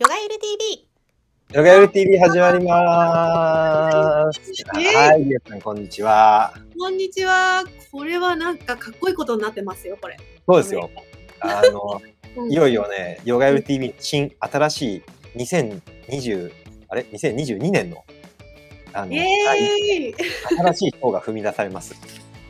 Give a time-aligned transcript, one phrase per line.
[0.00, 0.88] ヨガエル TV。
[1.50, 4.40] ヨガエル TV 始まります。
[4.78, 6.54] えーはい、皆さんこんにちは。
[6.78, 7.64] こんにちは。
[7.90, 10.16] これはなんかかっこいいことになってますよ、これ。
[10.46, 10.88] そうですよ。
[11.40, 12.00] あの、
[12.40, 15.02] うんいよいよね、ヨガエル TV 新新しい
[15.36, 16.52] 2020
[16.90, 18.04] あれ？2022年の
[18.92, 20.14] あの、イはいエーイ
[20.58, 21.96] 新しい章が踏み出されます。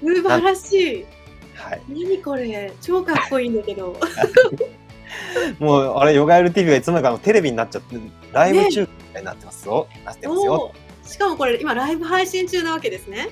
[0.02, 1.06] 素晴らしい。
[1.54, 1.80] はい。
[1.88, 3.98] 何これ超かっこいいんだけど。
[5.58, 7.96] もうあれヨガエル TV がいつの間にかのテレビになっちゃって
[8.32, 9.86] ライブ中継みたいになってますよ。
[10.04, 10.72] なってますよ。
[11.04, 13.28] しかもこれ今ライブ配信中なわけですね。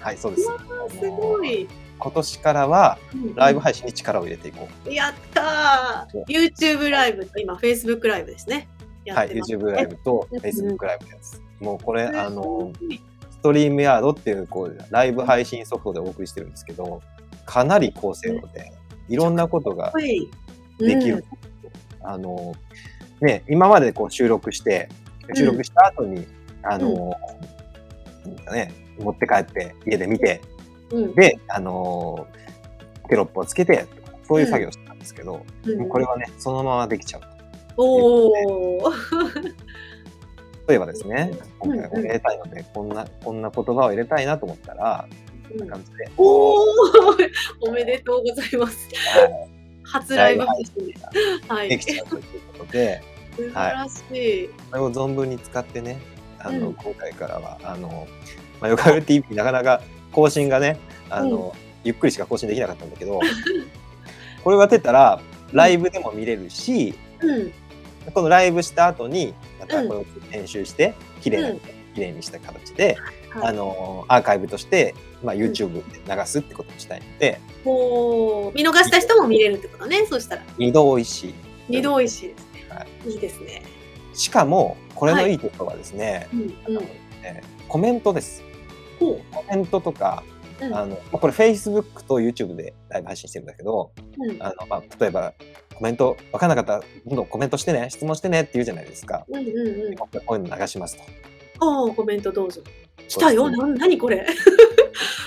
[0.00, 0.48] はい、そうです。
[0.98, 1.68] すごい。
[1.98, 4.92] 今年からはうんライブ配信に力を入れていこう。
[4.92, 8.68] やったー !YouTube ライブと今 Facebook ライブですね。
[9.04, 11.42] やはい、YouTube ライブとうん Facebook ライブです。
[11.60, 12.72] もうこれ、あの、
[13.30, 17.02] ストリームヤードっていうこうライブ配信ソフトでお送りしてるんですけど、
[17.44, 18.72] かなり高性能で、
[19.08, 19.92] いろんなことが
[20.80, 21.24] できる。
[22.02, 22.54] あの、
[23.20, 24.88] ね、今までこう収録して、
[25.34, 26.26] 収録した後に、
[26.62, 27.16] あの、
[28.24, 30.40] なんかね、持って帰って家で見て、
[30.90, 32.26] うんうんで、あの、
[33.08, 33.86] テロップをつけて、
[34.26, 35.44] そういう作業をしてたんですけど、
[35.88, 37.22] これはね、そのままできちゃう。
[37.76, 38.90] おお。
[40.68, 45.08] 例えばですね、今回うんうん入れたいので、こんな、こんな言葉を入れたいなと思ったら、
[45.48, 46.64] こんな感じで、おお。
[47.68, 48.88] おめでとうございます。
[49.18, 49.59] は
[49.92, 50.86] 初ライブ配信
[51.68, 51.78] で。
[51.78, 52.22] きちゃうという
[52.58, 53.02] ことで、
[53.36, 54.48] 素晴らしい。
[54.70, 56.00] これを存分に使ってね、
[56.38, 56.74] あの、うん。
[56.74, 58.06] 今回からは、あの、
[58.60, 63.20] まあ、ヨガル TV なかなか更新がね、あの、ゆっくりしか更新できなかったんだけど、
[64.44, 65.20] これが出たら、
[65.52, 67.52] ライブでも見れるし、うん。
[68.14, 69.88] このライブした後に、またうん。
[69.88, 71.60] これを編集して、綺麗な、うん。
[71.94, 72.96] 綺麗にした形で、
[73.30, 80.04] はいあの、アーカイブとして、まあ、YouTube で流すってことにしたいので、もう見逃した人も見れるってことね。
[80.06, 81.34] そしたら二度美味しい。
[81.68, 83.62] 二度美味しいですね。、はいいですね。
[84.14, 86.82] しかも、これのいいところはですね、うんうん。
[87.22, 88.42] えーコメントです。
[88.98, 90.24] ほコメントとか、
[90.60, 90.66] う。
[90.66, 95.32] うんあの、まあこれ Facebook と YouTube でライブ配信してるんだけど、うんあの、まあ、例えば、
[95.76, 99.24] コメント、わからなかったら、どんどんコメントしてね、質問してねって言うじゃないですか。
[99.28, 99.96] うんうんうん。
[99.96, 101.02] こういうの流しますと。
[101.60, 102.60] おおコメントどうぞ。
[103.08, 103.50] 来たよ？
[103.50, 104.26] な何これ？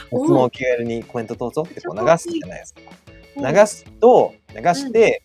[0.07, 2.81] 質お問を気軽にコメントどうぞってこう流すじゃないですか。
[2.85, 5.23] うん流すと、流して、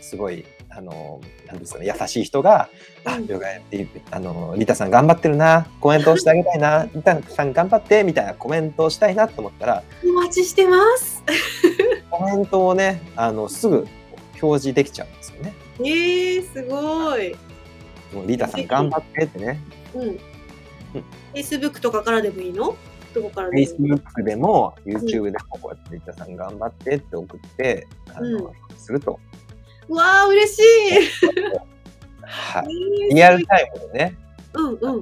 [0.00, 2.68] すごい、あの、なんですかね、優しい人が、
[3.04, 11.22] あ、うんヨガやってあの、リタさん頑張ってるな、コメントをしてあげたいな、 リタさん頑張って、みたいなコメントをしたいなと思ったら、お待ちしてます。
[12.10, 13.86] コメントをね、あの、すぐ
[14.42, 15.54] 表示できちゃうんですよね。
[15.78, 17.36] えー、すごい。
[18.12, 19.60] もうリタさん頑張ってってね、
[19.94, 20.20] うん。
[21.34, 22.76] Facebook とかからでもいいの？
[23.14, 29.20] どこからでもいい Facebook でも YouTube でもこうやってリタさん頑張ってって送って、あの、すると。
[29.88, 30.62] うわあ、嬉しい。
[32.22, 32.66] はい。
[33.10, 34.16] えーリアルタイムでね、
[34.54, 35.00] うんうん。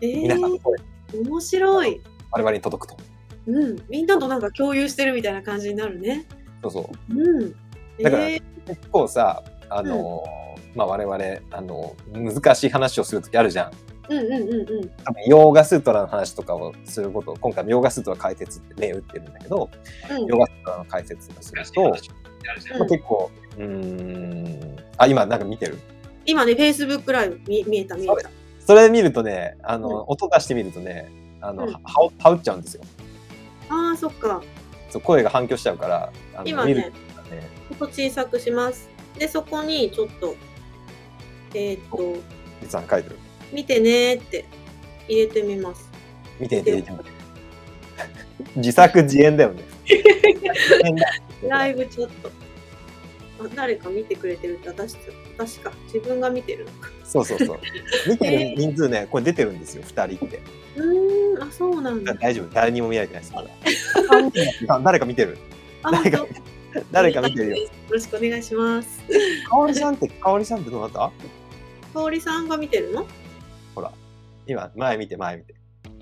[0.00, 0.78] え皆さんのー、声、
[1.24, 2.00] 面白い。
[2.32, 2.96] 我々に届くと。
[3.46, 3.76] うん。
[3.88, 6.26] みんなとなんか共有してるみたいな感じになるね。
[6.62, 7.14] そうそう。
[7.14, 7.52] うん。
[8.02, 10.22] だからえー結構さ、あの、
[10.76, 11.18] まあ我々、
[11.50, 13.72] あの、難しい話をするときあるじゃん。
[14.08, 14.88] うんうんうんうん。
[15.04, 19.70] 多分、ヨーガスートラの話とかをすること、今回もヨーガスートラ解説って銘打ってるんだけど、
[20.10, 25.78] うんヨーガスートラの解説をすると、まあ結構、うーん、あ、今なんか見てる？
[26.26, 28.30] 今ね、Facebook ライブ見見えた見えた。
[28.66, 31.10] それ見るとね、あの、うん音出してみるとね、
[31.40, 31.80] あの、うんは
[32.18, 32.82] はうっちゃうんですよ。
[33.68, 34.42] ああ、そっか。
[34.90, 36.12] そう声が反響しちゃうから、
[36.44, 36.92] 今ねね、
[37.70, 38.90] 音小さくします。
[39.18, 40.34] で、そこにちょっと、
[41.54, 42.20] えーっと、
[42.60, 43.18] 実は書いてる。
[43.52, 44.44] 見てねーって
[45.08, 45.90] 入れてみます。
[46.40, 46.82] 見てて、
[48.56, 49.62] 自作 自演だよね。
[51.46, 52.30] ライブちょっと。
[53.44, 54.96] あ誰か見てくれてるって私
[55.36, 57.58] 私か自分が見てるのかそうそうそう。
[58.08, 60.40] 見てる人数ね、これ出てるんですよ、二人って。
[60.76, 63.50] うーんあそうなんだ大丈夫、誰にも見られてないです、まだ。
[64.74, 65.36] あ誰か見てる。
[65.82, 66.26] あ誰か
[66.90, 67.56] 誰か見てるよ。
[67.56, 69.00] よろしくお願いします
[69.48, 71.10] かおりさんって、かおりさんってどうなった
[71.92, 73.06] 香織さんが見てるの？
[74.46, 75.54] 今、前見て、前見て。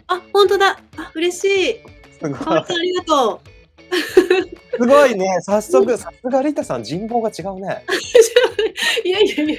[0.06, 0.80] あ本当だ。
[0.96, 1.80] あ嬉しい。
[2.20, 2.58] すごい。
[2.58, 3.40] ありがと
[4.80, 7.84] すごいね、早速、さすがリタさん、人望が違うね。
[9.04, 9.56] う いやいやいやいや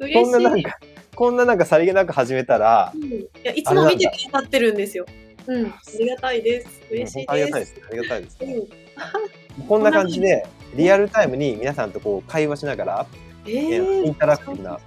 [0.00, 0.14] 嬉しい。
[0.14, 0.78] こんななんか、
[1.14, 5.06] こんななんかさりげなく始めたら、うん、いやいつも見てくださってるんですよ。
[5.46, 5.66] うん。
[5.66, 6.82] ありがたいです。
[6.90, 7.74] 嬉しい本当ありがたいです。
[7.88, 8.38] ありがたいです。
[8.40, 9.66] うん。
[9.68, 13.06] こんな感じで、リアルタイムに皆さんとこう会話しながら、
[13.46, 14.80] えー、インタラクティブな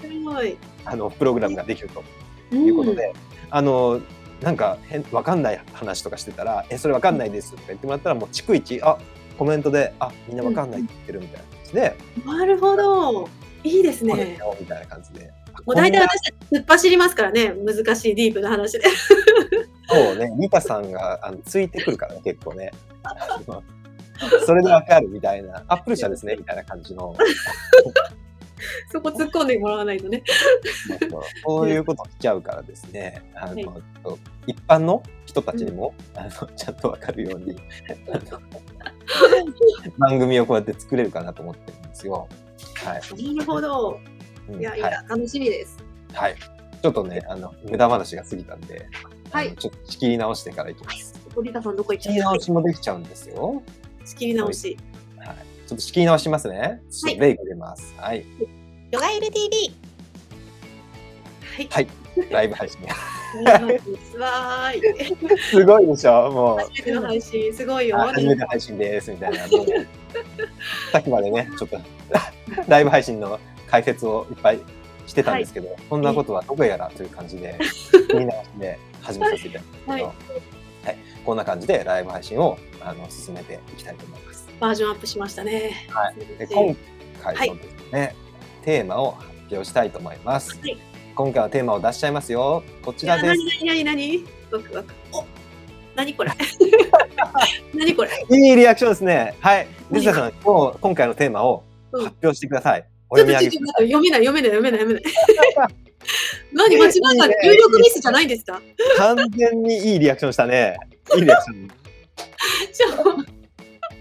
[0.86, 2.04] あのプログラムができるとと
[2.56, 3.14] いうことで、
[3.50, 4.02] あの
[4.42, 8.98] なんか変わかんない話とかしてたら「えそれわかんないです」とか言ってもらったらもう逐一あ
[9.38, 13.30] コメントで「あみんなわかんないって言ってる」みたいな感じで、なるほど。
[13.64, 14.38] いいですね。
[14.38, 15.32] よみたいな感じで。
[15.66, 18.86] もう大体私たち突っ走りますからね、難しいディープな話で。
[19.90, 22.72] そうね、リタさんがあのついてくるからね、結構ね。
[24.46, 27.16] それでわかるみたいな、アップル社ですねみたいな感じの、
[28.92, 30.24] そこ突っ込んでもらわないとね。
[31.46, 33.84] そういうことしちゃうからですね、あの、はい
[34.48, 37.56] 一般の人たちにも、あのちゃんとわかるように、
[40.00, 42.28] 番組をこうやって作れるかなと思ってるんですよ。
[42.84, 43.34] はい。
[43.36, 44.00] なるほど。
[44.50, 45.78] うんいやいはいや、楽しみです。
[46.14, 46.36] はい。
[46.82, 48.88] ちょっとね、あの、無駄話が過ぎたんで、
[49.30, 51.14] はいちょっと仕切り直してからいきます。
[51.44, 53.62] リタさんどこ行っち仕切り直しもできちゃうんですよ。
[54.04, 54.78] 仕切り直し。
[55.18, 55.38] はい。
[55.68, 56.82] ちょっと仕切り直しますね。
[56.90, 57.94] ちょっとレイが出ます。
[57.98, 58.26] はい。
[58.92, 59.72] ヨガエル TV。
[61.58, 61.68] はい。
[61.70, 61.88] はい。
[62.32, 62.80] ライブ配信。
[65.52, 66.58] すごいでしょもう。
[66.58, 68.02] 初めての配信、すごいよ。
[68.02, 69.38] あ初めて配信ですみたいな。
[70.92, 71.80] さっきまでね、 ちょっと
[72.68, 74.60] ライブ配信の解説をいっぱい
[75.06, 77.60] してたんですけど、そんなことはどこやらという感じで、
[78.12, 84.48] 見直しで始めさせていただきますけど、はいはいこんな感じでライブ配信をあの進めていきたいと思います。
[84.60, 85.86] バージョンアップしましたね。
[85.90, 86.76] はいで今
[87.22, 88.16] 回のですね、
[88.60, 90.58] テーマを発表したいと思います。
[90.60, 90.78] はい
[91.16, 92.64] 今回のテーマを出しちゃいますよ。
[92.82, 93.38] こちらです。
[93.60, 94.94] 何何何何ワクワク。
[95.12, 95.26] お
[95.94, 96.32] 何これ？
[97.76, 98.10] 何これ？
[98.38, 99.36] いいリアクションですね。
[99.42, 99.68] はい。
[99.92, 102.86] リサさん、今日今回のテーマをうん発表してください。
[103.10, 105.74] おちょっと読み上げちょっと読めない読めない読めない読めない。
[106.54, 106.78] 何？
[106.78, 107.48] 間違った？
[107.50, 108.62] 入力ミスじゃないんですか？
[108.98, 110.78] 完全にいいリアクションしたね。
[111.18, 111.68] いいリアクション。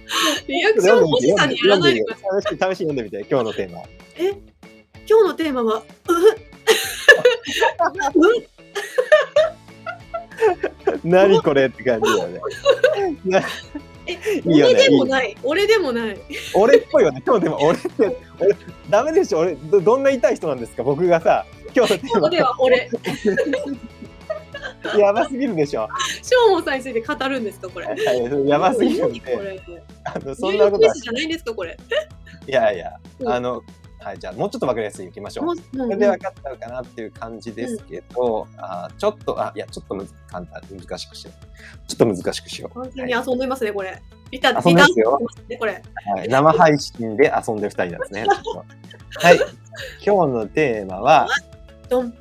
[0.46, 2.74] リアクションおじさんにやらないでください。
[2.74, 3.82] 試しに読んでみて、今日のテーマ。
[4.16, 4.30] え？
[5.08, 6.14] 今日のテーマは、うう
[8.34, 8.48] ん
[11.04, 12.40] 何これって感じだよね。
[14.44, 15.36] いいよね俺でもない。
[15.42, 16.18] 俺でもない。
[16.54, 17.22] 俺っぽいよね。
[17.26, 18.56] 今日のテーマ、俺って、俺、
[18.88, 19.40] ダメでしょ。
[19.40, 20.82] 俺、どどんな痛い人なんですか？
[20.82, 21.44] 僕がさ、
[21.76, 22.88] 今日のテーここでは俺。
[24.94, 25.88] マ、やばすぎるでしょ。
[26.22, 27.86] ショーモンさんについて語るんですかこれ。
[27.86, 29.60] はいやばすぎるんで、れ。
[30.14, 31.76] あのそん入なことじゃないんですかこれ。
[32.46, 33.62] いやいや、うんあの、
[34.00, 35.46] はい、じゃあもうちょっと分かりやすいいきましょう。
[35.46, 41.88] もうこれで分かったのかなっていう感じですけど、あーちょっと、あ、いや、ちょっとむず簡単、難しくしよう。
[41.88, 42.80] ちょっと難しくしよう。
[42.80, 44.00] 完全に遊んでますね、これ。
[44.30, 45.82] リタ、遊んでますよリタね、これ。
[46.16, 48.26] はい、生配信で遊んでる二人なんですね。
[49.20, 49.36] はい。
[50.04, 51.28] 今日のテーマは、
[51.90, 52.14] ドン。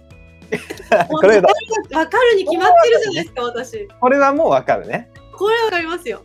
[1.09, 1.49] これだ
[1.91, 3.87] わかるに決まってるじゃないですか、私。
[3.99, 5.11] これはもう分かるね。
[5.37, 6.21] これわかりますよ。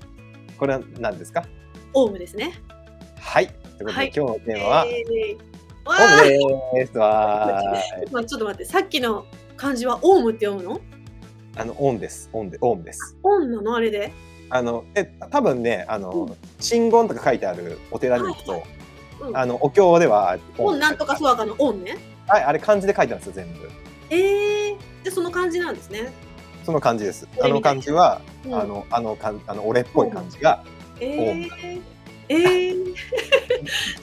[0.62, 1.44] これは何ですか？
[1.92, 2.52] オウムですね。
[3.18, 3.48] はい。
[3.48, 5.36] ということで、はい今日のテーマは、えー
[5.84, 5.96] わ
[6.40, 6.98] オーウムです。
[6.98, 7.62] わ。
[8.12, 9.26] まあ、ちょっと待って、さっきの
[9.56, 10.80] 漢字はオウムって読むの？
[11.56, 12.30] あの、オンです。
[12.32, 13.16] オンで、オウムです。
[13.24, 13.74] オンなの？
[13.74, 14.12] あれで？
[14.50, 18.62] あの、え、多分ね、あうの、真言とか書いてあるお寺に行くと、
[19.20, 21.56] うんあの、お経では、オンなんとかそわかの？
[21.58, 21.96] オンね。
[22.28, 23.68] はい、あれ漢字で書いてあるんですよ、全部。
[24.10, 26.12] ええー、で、その漢字なんですね。
[26.64, 27.28] その漢字です。
[27.34, 30.64] あの俺みたい漢字は、うんあの、あの漢、あの、俺っぽい漢字が、
[31.00, 31.82] えー、
[32.28, 32.94] えー、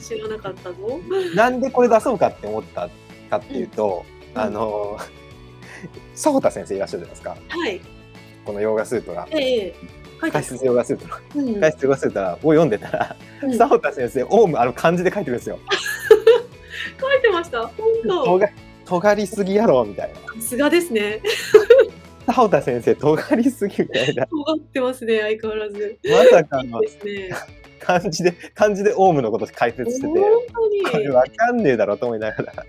[0.00, 1.00] 知らなかったぞ。
[1.34, 2.88] なんでこれ出そうかって思った
[3.30, 4.04] かっていうと、
[4.34, 4.98] うんあの、
[6.12, 7.36] 佐穂田先生いらっしゃるじゃないですか。
[7.48, 7.80] はい。
[8.44, 9.26] このヨガスートラ。
[9.30, 9.74] ええ
[10.20, 10.44] 書いてある。
[10.44, 11.20] 解説ヨガスートラ。
[11.36, 15.58] うん解説ヨガスートラを読んでたら、うん佐穂田先生、オウム、あの漢字で書いてるんですよ。
[17.00, 17.62] 書いてました。
[17.62, 17.72] 本
[18.06, 18.24] 当。
[18.24, 18.48] とが、
[18.84, 20.42] 尖りすぎやろ、みたいな。
[20.42, 21.22] さすがですね。
[22.30, 24.26] 佐穂田先生、尖りすぎみたいな。
[24.26, 25.98] 尖ってますね、相変わらず。
[26.04, 27.30] まさかのですね。
[27.80, 30.20] 漢字で、漢字でオウムのこと解説してて、本
[30.54, 30.82] 当に。
[30.84, 32.66] これわかんねえだろうと思いながら。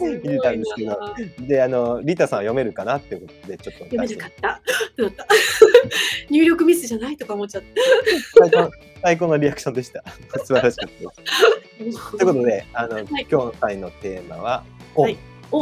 [0.00, 4.48] 見てたんですけどなで、あの、リタさんは読めるかなっていうことで、ちょっと読めなかった。
[5.06, 5.26] った？
[6.30, 7.62] 入力ミスじゃないとか思っちゃっ
[8.38, 8.70] 最高
[9.02, 10.04] 最高のリアクションでした。
[10.44, 11.98] 素晴らしかったです。
[12.12, 12.16] た。
[12.16, 14.64] ということで、あの、い今日の回のテーマは、
[14.94, 15.16] オンはい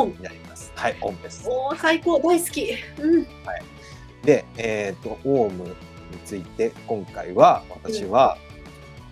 [0.07, 0.23] に。
[0.23, 0.50] なります。
[0.81, 1.47] はい、オンです。
[1.47, 2.71] おー、最高、大好き。
[2.99, 3.27] うん。
[4.25, 5.75] で、えっ、と、オウムに
[6.25, 8.39] ついて、今回は、私は、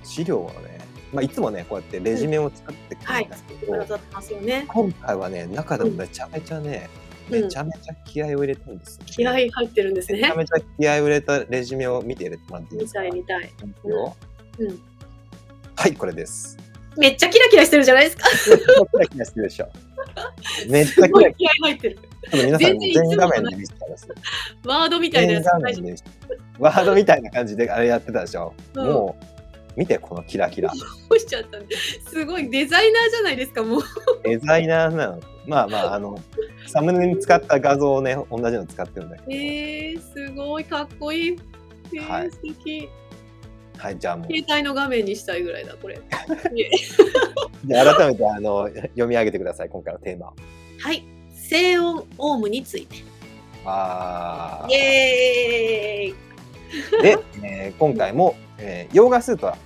[0.02, 0.80] 資料をね、
[1.12, 4.64] まあ、いつもね、こうやってレジュメを作ってくるんですけど、うございますよね。
[4.66, 7.08] 今回はね、中でもめちゃめちゃね、うん
[7.42, 10.20] めちゃめちゃ気合を入れたんですよ、ね気合入ってるんですね。
[10.22, 13.52] めちゃめちゃ気合を入れたレジュメを見て入れてもらっていいで見すかたい見たい。
[13.84, 14.16] よ
[14.58, 14.80] うん。
[15.76, 16.56] はい、これです。
[16.96, 18.24] めっちゃキラキラしてるじゃないですか。
[18.90, 19.68] キラキラしてるでしょ。
[20.68, 21.98] めっちゃ気合入ってる。
[22.32, 24.08] 皆さん全画面で見せたらです。
[24.64, 25.46] ワードみたいなやつ。
[26.58, 28.54] ワードみたいな感じであれやってたでしょ。
[28.74, 29.24] うんもう、
[29.78, 30.72] 見て、このキラキラ。
[30.74, 31.58] しちゃった
[32.10, 33.80] すごいデザイナーじゃないですか、もう。
[34.24, 35.20] デザイナーなの。
[35.46, 36.18] まあまあ、あの、
[36.66, 39.30] サムネに使った画像をね、同じの使ってるんだけど。
[39.30, 41.38] えー、すごいかっこいい。
[41.94, 42.88] えーはい素敵。
[43.78, 46.00] はい、じゃあもう、携帯の画面にしたいぐらいだ、これ。
[47.64, 50.32] じゃあ改めてあの読み上げてください、今回のテーマ。
[50.80, 51.04] はい。
[51.32, 52.96] 静音オウムについて。
[53.64, 59.58] あイエーイーで、えー今回も、えーヨーガスートラ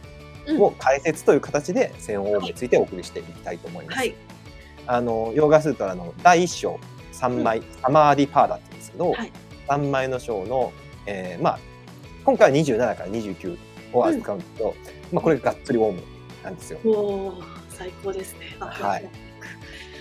[0.47, 3.99] うんを解説という形で専音についてお送りしていきたいと思います。
[3.99, 4.15] はい。
[4.87, 6.81] あのヨーガスートラの第1章
[7.13, 9.33] 3枚、サマーディパーダって言うんですけど、はい
[9.69, 10.73] 3枚の章の、
[11.07, 11.59] えーまあ
[12.25, 13.57] 今回は27から29
[13.93, 14.75] を扱うんですけど、
[15.13, 16.03] まあこれががっつりオウム
[16.43, 16.79] なんですよ。
[17.69, 18.57] 最高ですね。
[18.61, 19.09] はい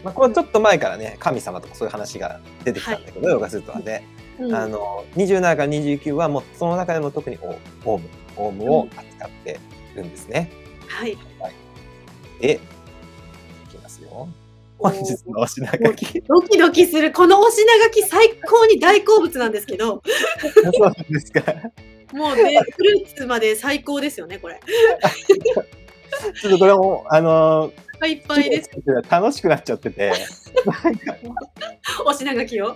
[0.03, 4.03] まあこれちょっと前からね神様とかそういう話が出てきたんだけど、ヨーガスートラで、
[4.39, 9.59] うんあの27から29はもうその中でも特にオオウムオウムを扱って
[9.95, 10.49] るんですね。
[10.87, 11.17] はい。
[12.39, 12.59] で
[13.65, 14.27] いきますよ。
[14.79, 16.21] 本日のお品書き。
[16.21, 17.11] ドキドキする。
[17.11, 20.01] このお品書き最高に大好物なんですけど、
[20.73, 21.43] そうなんですか。
[22.13, 24.59] もうね、 フルーツまで最高ですよね、これ。
[26.41, 28.69] ちょっとこれも、あのいっぱいいっぱいです。
[28.69, 30.11] ー楽しくなっちゃってて、
[30.65, 31.15] なんか、
[32.05, 32.75] お品書きを。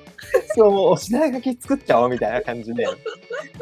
[0.56, 2.86] そう、もうお品書き作っちゃおうみたいな感じで、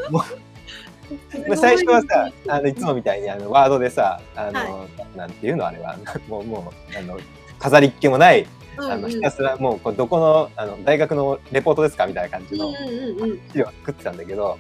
[0.10, 7.20] まあ最初はさ、あのいつもみたいにあのワードでさ、あの、なんていうのあれは、 もう、もう、あの、
[7.60, 12.74] 飾りっ気もない、あの、ひたすらもう、これどこの、あの、大学のレポートですかみたいな感じの
[13.51, 14.58] 資料を作ってたんだけど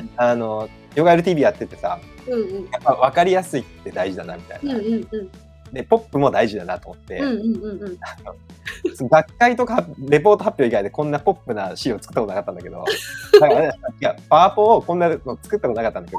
[0.00, 4.74] うん、あの、ヨガ LTV やっててさ、やっぱ分かりやすいって大事だなみたいな。
[5.72, 7.22] で、ポップも大事だなと思って、
[9.08, 12.84] 学会とかレポート発表以外でこんなポップな資料作ったことなかったんだけど、
[13.32, 16.18] だからね、いや、パワポをこんなの作ったことなかったんだけど、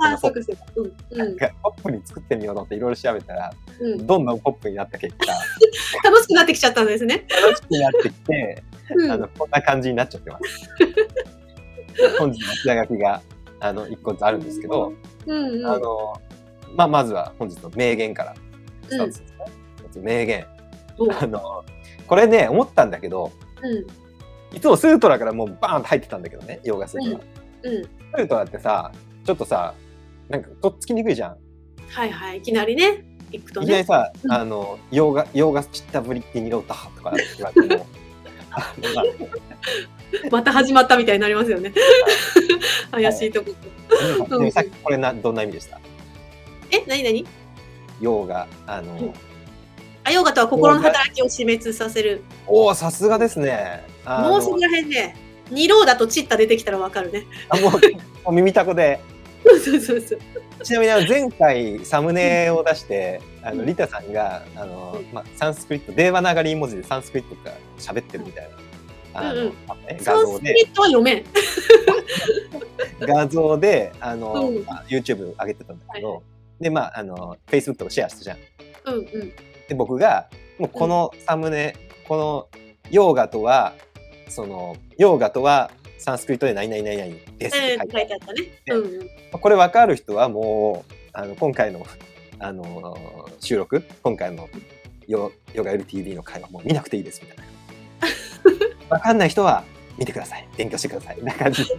[1.62, 4.08] ポップに作ってみようと思っていろいろ調べたら、うん。
[4.08, 5.28] どんどんポップになった結果、
[6.04, 7.26] 楽しくなってきちゃったんですね。
[7.30, 8.64] 楽しくなってきて、
[8.96, 10.70] うんあの、こんな感じになっちゃってます。
[12.18, 13.22] 本日の品書きが、
[13.60, 14.94] あの、一個ずつあるんですけど、
[15.28, 15.66] うんうん。
[15.68, 16.20] あの、
[16.76, 18.36] まあ、まずは本日の名言から
[18.90, 19.33] スタートですね。
[19.94, 20.46] まず名言。
[20.98, 21.64] おあの、
[22.08, 23.32] これね、思ったんだけど、
[23.62, 23.86] うん
[24.56, 27.24] いつもスートラからもうバーンと入ってたんだけどね、ヨガスートラ。
[27.64, 27.84] うん。
[27.84, 28.92] スートラってさ、
[29.26, 29.74] ちょっとさ、
[30.30, 31.38] なんかとっつきにくいじゃん。
[31.90, 32.38] はいはい。
[32.38, 33.66] いきなりね、行くとね。
[33.66, 37.88] いきなりさ、うんあの、ヨガ、ヨガチッタブリッティニロータとか言われても、
[40.30, 41.74] また始まったみたいになりますよね。
[42.92, 43.52] 怪しいとこ。
[44.30, 45.82] でもさっきこれな、どんな意味でした？
[46.70, 47.26] え、なになに
[48.00, 49.12] ヨガ、あの、
[50.04, 52.24] うんあ、ヨガとは心の働きを死滅させる。
[52.48, 53.84] おお、さすがですね。
[54.06, 55.16] もうそこら辺ね、
[55.50, 57.26] 二郎だとチッタ出てきたらわかるね。
[57.50, 57.72] あも
[58.28, 59.00] う、耳たこで。
[59.44, 60.20] そうそうそうそう。
[60.64, 68.50] ちなみに前回サムネを出して、あのうんリタさんがあの、うんまあ、サンスクリットデーバナガリー文字でサンスクリットが喋ってるみたい
[69.14, 71.26] な、あのうんうんあねサンスク画像でリットは読めん。
[73.02, 76.22] 画像であの、うんまあ YouTube 上げてたんだけど、はい
[76.62, 78.38] でまああの Facebook とかシェアしたじゃん。
[78.86, 79.34] うんうん。
[79.68, 80.28] で僕が
[80.60, 81.76] もうこのサムネ、
[82.08, 82.48] この
[82.92, 83.74] ヨーガとは
[84.30, 87.92] そのヨーガとはサンスクリットで何々何々ですってえー、書いてある。
[87.92, 88.62] 書いてあったね。
[88.70, 89.40] うんうん。
[89.40, 91.86] これ分かる人はもうあの今回の
[92.40, 94.50] あの収録今回の
[95.08, 97.44] ヨヨガ LTV の会話もう見なくていいですみたいな。
[98.98, 99.64] 分かんない人は
[99.98, 100.48] 見てください。
[100.58, 101.24] 勉強してください。
[101.24, 101.72] な感じで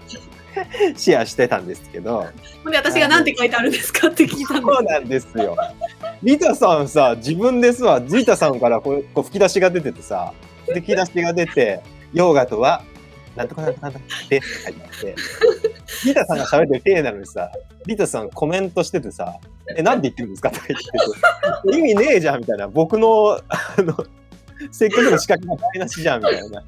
[0.96, 2.26] シェアしてたんですけど。
[2.62, 5.56] ほんで私が何て書いてあるんですかって聞いたんそうなんですよ
[6.24, 7.98] リタさんさ自分ですわ。
[8.00, 10.32] リタさんからこうこう吹き出しが出ててさ
[10.66, 11.82] 吹き出しが出て
[12.14, 12.82] ヨガとは
[13.36, 15.14] なんとかなんとかなんとかって書いてあって。
[16.06, 17.50] リタさんが喋ってる体なのにさ
[17.86, 19.34] リタさんコメントしててさ
[19.76, 22.68] 「えなんで言ってるんですか?」とか言ってて「意味ねえじゃん」みたいな。
[22.68, 23.94] 僕のあの
[24.72, 26.64] せっかくの資格が台無しじゃんみたいな。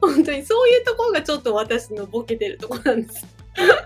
[0.00, 3.26] 本当にそういうところがちょっと私のボケてるところなんです。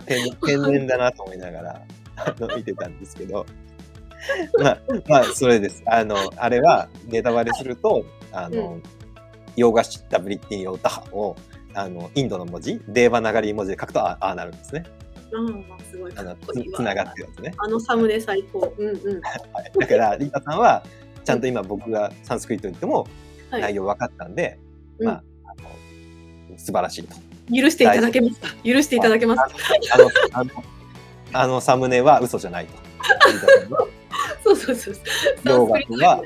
[0.06, 1.82] 天天然だなと思いながら
[2.18, 3.46] あの見てたんですけど。
[4.60, 5.82] まあまあそれです。
[5.86, 8.82] あのあれはネタバレするとあの、う
[9.56, 11.36] ヨーガシッタブリッティニオタハを
[11.74, 14.84] あのインドの文字デーバナガリー文字で書くとあああなるんですね。
[15.30, 16.12] うん、すごい。
[16.12, 16.36] かあの。
[16.36, 18.72] つつながってるやつね、あのサムネ最高。
[18.76, 19.20] うんうん。
[19.20, 20.82] はい、だからリタさんは
[21.24, 23.06] ちゃんと今僕がサンスクリット言っても
[23.50, 23.62] はい。
[23.62, 24.58] 内容分かったんで、
[24.98, 25.06] うん。
[25.06, 25.54] まああ
[26.50, 27.14] の素晴らしいと。
[27.54, 28.48] 許していただけますか？
[28.64, 29.48] 許していただけますか？
[29.92, 30.50] あのあの
[31.32, 32.72] あのサムネは嘘じゃないと。
[34.44, 34.94] そうそうそう。
[35.44, 36.22] ヨーガとは、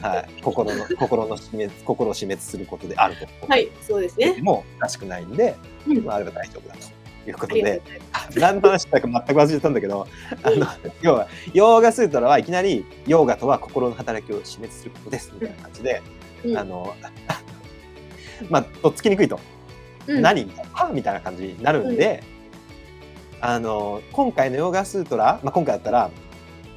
[0.00, 3.46] はい、心の心の死滅心を死滅することであると。
[3.46, 4.36] はい、そうですね。
[4.42, 5.54] もうおかしくないんで、
[5.86, 6.04] うん。
[6.04, 7.82] まあ、あれば大丈夫だということで。
[8.36, 10.06] 何の話だか全く忘れてたんだけど
[10.42, 10.66] あの
[11.02, 16.02] 要はヨーガスートラはいきなりヨーガとは心の働きを死滅することですみたいな感じで、
[16.44, 16.58] うん。
[16.58, 16.94] あの
[18.50, 19.40] まあとっつきにくいと、
[20.06, 20.22] うん。
[20.22, 22.22] 何はみたいな感じになるんで、
[23.46, 26.10] あの今回のヨーガスートラ、まあ、今回だったら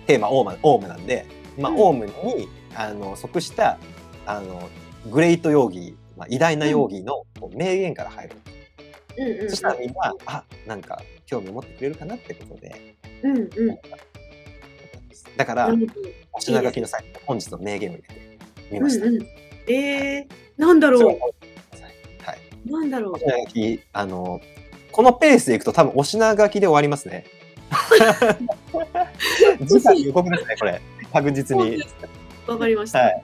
[0.06, 1.26] テーマオーマオームなんで
[1.58, 2.12] まあ、うんオウムに
[2.76, 3.78] あの即した
[4.26, 4.70] あの
[5.10, 7.24] グレートヨーギー、まあ、偉大なヨーギーの
[7.56, 8.36] 名言から入る、
[9.18, 9.50] うんうん。
[9.50, 13.48] そしたらみんなあなんか興味持ってくれるかなってことでうんうん。
[15.38, 15.74] だから
[16.34, 18.40] お品書きの際に本日の名言を入れて
[18.72, 19.06] みました。
[19.06, 19.24] うんうん。
[19.74, 21.18] えー、なんだろはい、
[22.66, 22.72] う。
[22.72, 23.16] なんだろう
[23.94, 24.42] あの
[24.98, 27.24] このペースでいくと多分お品書きで終わりますね。
[29.68, 30.82] 次回予告ですねこれ
[31.14, 31.84] 確実に。
[32.48, 33.00] わかりました。
[33.02, 33.24] はい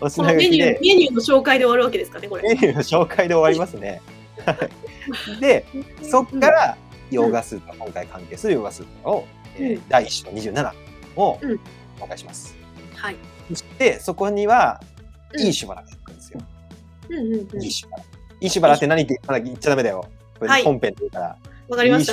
[0.00, 2.42] おこ品のメニュー書きでメニューの紹介で終わるわけですかね、これ。
[2.42, 4.02] メニューの紹介で終わりますね。
[4.44, 5.64] はいで
[6.02, 6.76] そっから
[7.12, 10.72] ヨガスート今回関係するヨガスートを、えーうん第1章の27
[11.14, 11.60] をうん
[12.00, 12.56] 紹介します。
[12.96, 13.16] はい。
[13.48, 14.80] そしてそこには
[15.32, 16.40] うんいいシュバラが来るんですよ。
[17.10, 17.70] うんうんうんいい。
[17.70, 18.02] シュバラ。
[18.40, 20.04] いいシュバラって何って言っちゃダメだよ。
[20.38, 21.38] これはい本編で言うから。
[21.68, 22.12] わかりました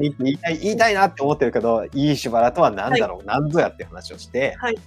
[0.00, 0.14] いい。
[0.18, 4.78] 言いたい言いたいなって思ってるけど、いいシュバラとは何だろう、何ぞやっていう話をして、はい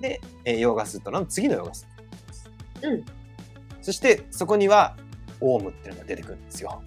[0.00, 2.88] で、えーヨガスートの次のヨガスート。
[2.88, 3.04] うん
[3.82, 4.96] そしてそこには
[5.40, 6.82] オウムっていうのが出てくるんですよ。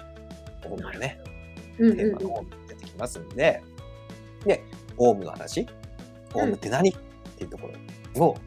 [0.66, 1.20] オウムがね。
[1.80, 3.62] うんうんテーマのオウムが出てきますんで、
[4.46, 4.64] で、
[4.98, 5.68] オウムの話、
[6.34, 6.94] オウムって何、っ
[7.38, 7.70] ていうとこ
[8.16, 8.38] ろを、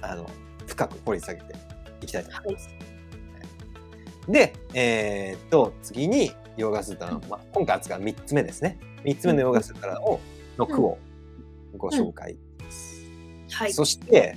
[0.00, 0.30] あの
[0.66, 1.54] 深く掘り下げて
[2.02, 2.68] いきたいと思います。
[4.28, 8.78] で、えーっと、次に、ヨガスータの、まあ、今回扱う3つ目ですね。
[9.04, 10.20] 3つ目のヨガスータを、
[10.56, 10.98] の句を
[11.76, 12.36] ご紹介
[12.70, 13.04] す。
[13.52, 13.72] はい。
[13.72, 14.36] そして、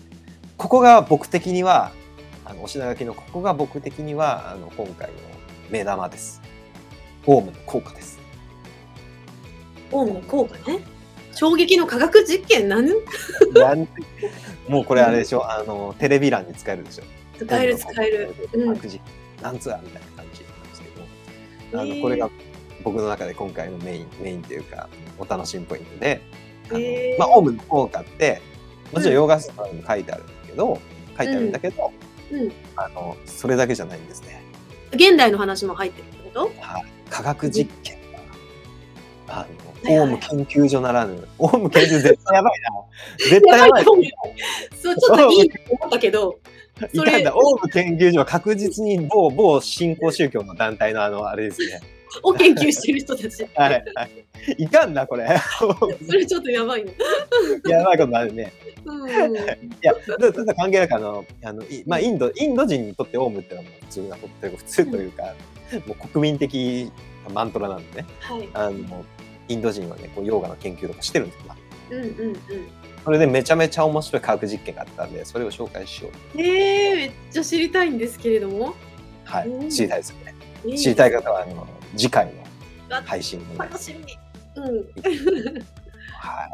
[0.58, 1.92] ここが僕的には、
[2.46, 5.14] あの、お品書きのここが僕的には、あの、今回の
[5.70, 6.42] 目玉です。
[7.26, 8.20] オウムの効果です。
[9.92, 10.80] オウムの効果ね。
[11.34, 12.88] 衝撃の科学実験なん
[13.54, 14.02] なんて
[14.68, 17.04] もうこれあれでしょ、あの、テレビ欄に使えるでしょ。
[17.38, 18.36] 使える使える。
[18.54, 18.80] うん。
[19.48, 20.90] 白磁なんつうやみたいな感じなんですけ
[21.76, 22.30] ど、あのこれが
[22.84, 26.22] 僕の中で今回のメインメインというかお楽しみポイントで、
[26.70, 28.42] あのへーまあオウムの効果って
[28.94, 30.80] もちろんヨガスートにも書いてあるんだけど、
[31.18, 31.92] 書いてあるんだけど、
[32.32, 32.52] うん。
[32.76, 34.42] あのそれだけじゃないんですね。
[34.92, 36.42] 現代の話も入ってるってこと？
[36.62, 37.98] はい、科学実験
[39.28, 39.34] が。
[39.36, 39.68] あはいのはい
[40.00, 43.30] オウム研究所ならぬ、オウム研究所絶対やばいな。
[43.30, 43.84] 絶対やばい。
[43.84, 46.40] そう、ちょっといいと思ったけど、
[46.94, 51.82] いかんだ、オウム研究所は確実に某某新興宗教の団体のあの、あれですね。
[52.24, 53.48] を研究してる人たち。
[53.56, 53.86] はい。
[53.96, 54.26] はい。
[54.58, 55.28] いかんな、これ。
[56.08, 56.92] それちょっとやばいの。
[57.70, 58.54] やばいことになるね。
[58.86, 59.36] うん。
[59.36, 59.36] い
[59.82, 65.24] や、ちょっと関係なく、あの、あのいまあ、インド、インド人にとってオウムってのはもう普通なこと普通というか、
[65.86, 66.92] もう国民的
[67.34, 68.08] マントラなんでね。
[68.20, 68.50] はい。
[68.54, 69.06] あの、
[69.50, 71.56] インド人はね、こう、ヨーガの研究とかしてるんですよ。
[71.90, 72.38] うんうんうん。
[73.08, 76.42] それでめちゃめちゃ面白い科学実験があったんで、それを紹介しよう。
[76.42, 78.76] えー、めっちゃ知りたいんですけれども。
[79.24, 79.48] はい。
[79.48, 80.36] うん知りたいですよね。
[80.66, 81.66] えー知りたい方は、あの、
[81.96, 82.34] 次回の
[82.98, 84.62] あ配信に、楽しみ。
[84.62, 84.86] うん。
[86.20, 86.50] は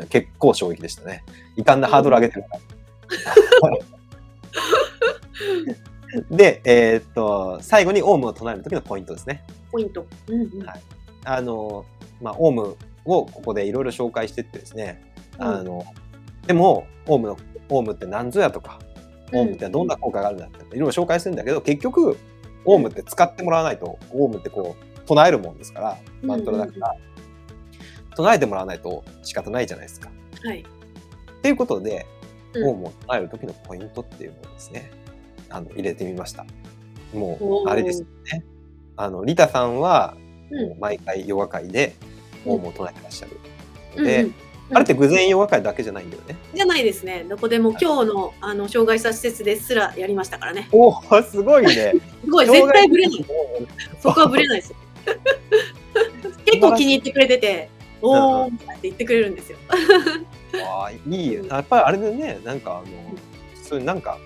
[0.00, 0.06] い。
[0.06, 1.24] 結構衝撃でしたね。
[1.56, 2.58] いかんなハードル上げてるか
[6.30, 6.36] ら。
[6.36, 9.42] で、えーっと、最後にオウムを唱える時のポイントですね。
[9.72, 10.06] ポイント。
[10.28, 10.64] うんうん。
[10.64, 10.80] はい
[11.24, 11.84] あの、
[12.22, 15.07] まあ、オウムをここでいろいろ紹介してってですね、
[15.38, 15.84] あの、
[16.46, 17.36] でも、オウムの、
[17.68, 18.78] オウムって何ぞやとか、
[19.32, 22.16] オウムってどんな効果があるんだって、いろいろ紹介するんだけど、結局、
[22.64, 26.94] オウムって使ってもらわないと、オウムってこう、唱えるもんですから、マントラだから、
[28.16, 30.10] 唱えてもらわないと仕方ないじゃないですか。
[30.44, 30.60] はい。
[30.60, 32.06] っていうことで、
[32.54, 34.90] うんオウムを唱える時のポイントっていうのをですね、
[35.50, 36.46] あの、入れてみました。
[37.12, 38.44] もう、あれですよね。
[38.96, 40.16] あの、リタさんは、
[40.50, 41.94] うんもう毎回ヨガ会で、
[42.46, 43.32] オウムを唱えてらっしゃる。
[43.96, 44.34] うんで、うん
[44.72, 46.36] あれって偶然ヨガ会だけじゃないんだよね。
[46.54, 47.24] じゃないですね。
[47.28, 50.68] どこでも今日のあの障害者施設ですらやりましたからね。
[50.72, 51.94] おお、すごいね。
[52.24, 53.26] すごい、絶対ブレない。
[54.00, 54.76] そこはブレないですよ。
[56.44, 57.70] 結構気に入ってくれてて、
[58.02, 59.58] おーって言ってくれるんですよ。
[60.66, 61.44] ああ、いいよ。
[61.46, 62.96] やっぱりあれでね、なんかあの、
[63.62, 64.18] そういうなんか、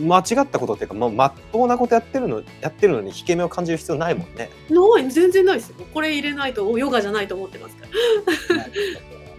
[0.00, 4.50] 間違ったことっていうか、まあ、まっとうなことやってるの、やってるのに引け目を感じる必要ないもんね。
[4.68, 5.76] ない、全然ないですよ。
[5.92, 7.86] これ入れないとおヨガじゃないと思ってますか
[8.48, 8.55] ら。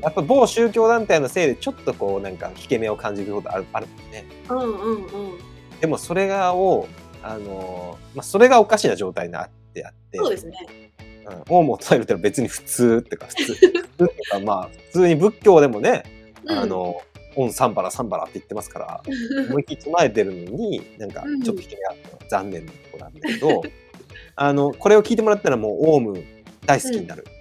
[0.02, 4.26] やっぱ某宗教団体のせいでちょっとこうなんか引け目を感じることあるあるもんね。
[4.50, 5.40] うんうんうん。
[5.82, 6.88] でもそれがを、
[7.24, 10.54] あのまあ、それがおかしな状態になってあって、そうですね。
[11.26, 16.04] うん、オウムを唱えるってのは別に普通っていうか普通 普通っていうかまあ普通に仏教でもね、
[16.46, 17.02] うんあの
[17.38, 19.02] オンサンバラサンバラって言ってますから
[19.50, 23.62] 思いっきり唱えてるのになんかちょっと引け目があった残念なところなんだけど、
[24.36, 26.24] あのこれを聞いてもらったらもうオウム
[26.66, 27.37] 大好きになる、イ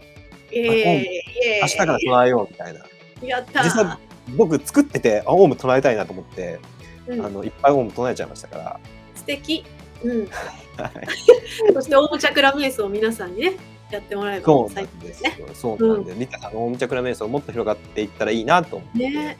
[0.53, 2.81] エーイイエーイ明日から唱えようみたいな
[3.23, 3.99] やった実際
[4.37, 8.81] 僕作っててあオウム唱えたいなと思って、ー、うん、あのいっぱいオウム唱えちゃいましたから。
[9.15, 9.65] 素敵。
[10.03, 10.21] うん。
[10.21, 10.29] はい
[11.73, 13.53] そしてオウムチャクラ瞑想を皆さんにね、
[13.91, 15.37] やってもらえばそうな最んですすね。
[15.39, 15.47] よ。
[15.55, 19.39] そうなんで、リタさんのオウムチャクラ瞑想もっと広がっていったらいいなと思って、ね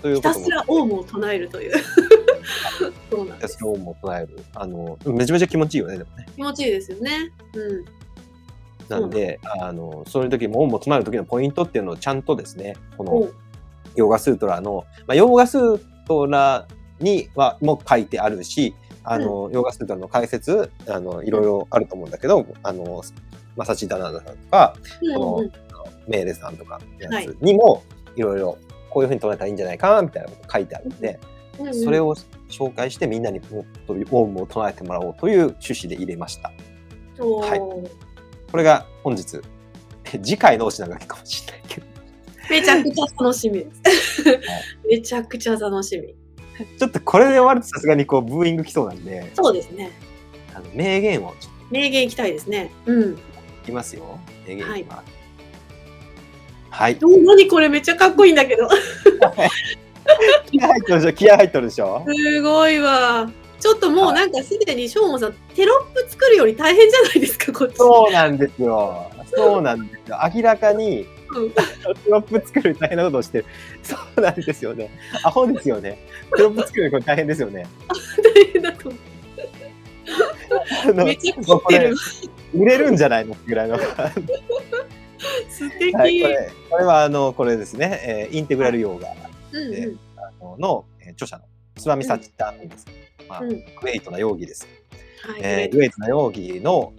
[0.00, 1.72] というひたすらオウムを唱えるという。
[3.10, 3.60] そうなんですひたす。
[3.60, 4.40] らオウムを唱える。
[4.54, 6.26] あの、めちゃめちゃ気持ちいいよね、でもね。
[6.34, 7.30] 気持ちいいですよね。
[7.54, 7.84] うん。
[8.92, 13.28] なんで、あの、そういう時も、オウムを唱える時のポイントっていうのをちゃんとですね、この
[13.96, 16.66] ヨガスートラの、まあ、ヨガスートラ
[17.00, 18.74] にはも書いてあるし、
[19.04, 23.02] あの、ヨガスートラの解説、あの、いろいろあると思うんだけど、あの、
[23.56, 25.52] マサチダナダさんとか、うんこのうん
[26.08, 27.84] メーレさんとかやつにも、
[28.16, 28.58] いろいろ
[28.90, 31.20] こういうふうに唱えたらいいんじゃないかな、みたいなこと書いてあるんで、
[31.60, 31.74] うんうん。
[31.84, 32.16] それを
[32.48, 36.50] 紹介してみんなにもっとオウムを唱えてもらおうという趣旨で入れました。
[37.18, 38.11] はい
[38.52, 39.40] これが本日、
[40.22, 41.86] 次回のお品書きかもしれないけど、
[42.50, 44.24] めちゃくちゃ楽しみです。
[44.88, 46.14] めちゃくちゃ楽しみ。
[46.78, 49.90] ちょっとこれで終わるとさすがにこうブーイング来そうなんで、そうですね。
[50.54, 51.32] あの名言を
[51.70, 52.70] 名言いきたいですね。
[52.84, 53.18] うん。
[53.66, 54.20] いますよ。
[54.46, 55.12] 名言いきます。
[56.68, 56.98] はい。
[57.02, 58.68] お何これめっちゃかっこいいんだけど。
[60.50, 63.30] 気合入ってるでしょ気合入ってるでしょすごいわ。
[63.62, 67.76] ちょっともうなんかすでにしょうもさん、テロップ作るより大変じゃないですか、こっち。
[67.76, 69.08] そうなんですよ。
[69.34, 70.18] そうなんですよ。
[70.34, 71.62] 明らかに、うんテ
[72.08, 73.44] ロップ作る大変なことをしてる。
[73.84, 74.90] そうなんですよね。
[75.22, 75.96] アホですよね。
[76.36, 77.66] テロップ作るこれ大変ですよね。
[78.22, 80.94] 大変だと思う。
[81.04, 81.34] めっちゃ
[81.68, 81.94] てる。
[82.54, 83.36] 売れるんじゃないの？
[83.46, 83.76] ぐらいの。
[83.76, 84.10] は
[85.48, 85.88] 素敵。
[85.88, 89.14] い、これこれはあのこれですね、えーインテグラルヨーガ
[89.52, 91.44] うんうんの、えー著者の
[91.78, 92.86] スワミサチッターンです。
[93.32, 94.68] まあ、うんグレイトな容疑です。
[95.22, 96.92] はいえーグレイトな容疑の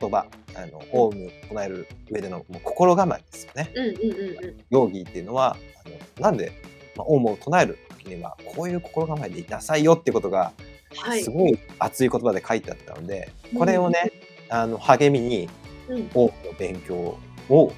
[0.00, 3.72] 言葉、あのオウムを唱える上でのもう心構えですよね。
[3.74, 4.56] うんうんうんうん。
[4.68, 6.52] 容疑っていうのはあのなんで、
[6.94, 10.52] まあ、オウムを唱える時にはこういう心構えでいなさいよってことが
[10.94, 11.30] はいす。
[11.30, 14.12] ごい熱い言葉で書いてあったので、これをね、
[14.50, 15.48] あの励みに
[15.88, 17.72] うんオウムの勉強を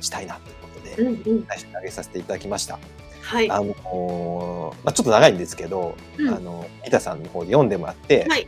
[0.00, 1.46] したいなということで、うんうん。
[1.46, 2.78] 最初に挙げさせていただきました。
[3.24, 3.50] はい。
[3.50, 8.46] あのまあ、ちょっと長いんですけど、うんあのギタさんの方で読んでもらって、はい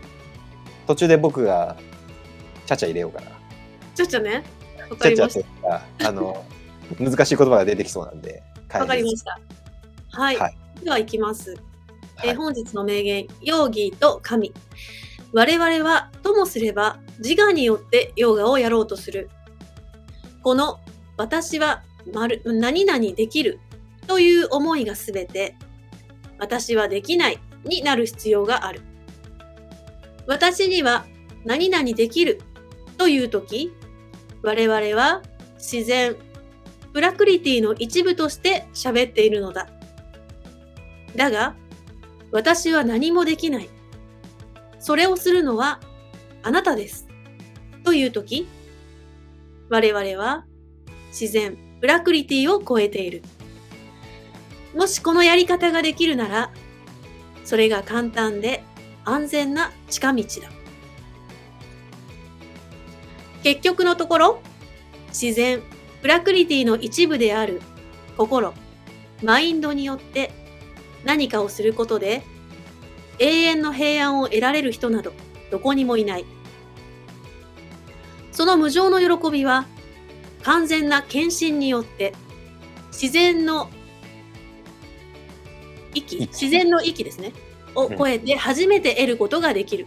[0.86, 1.76] 途中で僕が
[2.66, 3.30] ちゃちゃ入れようかな。
[3.94, 4.44] ちょっとね。
[4.88, 6.44] わちゃちゃかりましとかあの
[7.00, 8.78] 難しい言葉が出てきそうなんで、た。
[8.78, 9.40] わかりました。
[10.10, 10.36] はい。
[10.36, 11.54] はいでは行きます。
[12.16, 14.52] はいえー本日の名言、ヨーギーと神。
[15.32, 19.30] 我々はともすれば自我によってヨガをやろうとする。
[20.42, 20.78] この
[21.16, 23.58] 私は丸何々できる
[24.06, 25.56] という思いがすべて
[26.38, 28.82] 私はできないになる必要がある。
[30.26, 31.06] 私には
[31.44, 32.40] 何々できる
[32.98, 33.72] というとき、
[34.42, 35.22] 我々は
[35.58, 36.16] 自然、
[36.92, 39.68] プラクリティの一部として喋っているのだ。
[41.14, 41.54] だが、
[42.32, 43.68] 私は何もできない。
[44.78, 45.80] それをするのは
[46.42, 47.08] あなたです。
[47.84, 48.46] というとき、
[49.68, 50.44] 我々は
[51.08, 53.22] 自然、プラクリティを超えている。
[54.76, 56.50] もしこのやり方ができるなら、
[57.46, 58.62] それが簡単で
[59.06, 60.50] 安全な近道だ。
[63.42, 64.40] 結局のところ、
[65.08, 65.62] 自然、
[66.02, 67.62] プラクリティの一部である
[68.18, 68.52] 心、
[69.22, 70.30] マインドによって
[71.04, 72.22] 何かをすることで
[73.18, 75.14] 永遠の平安を得られる人など
[75.50, 76.26] どこにもいない。
[78.30, 79.64] その無常の喜びは
[80.42, 82.12] 完全な献身によって
[82.92, 83.70] 自然の
[85.96, 87.32] 息、息自然の息ですね、
[87.74, 89.86] を超えて初めて得ることができる。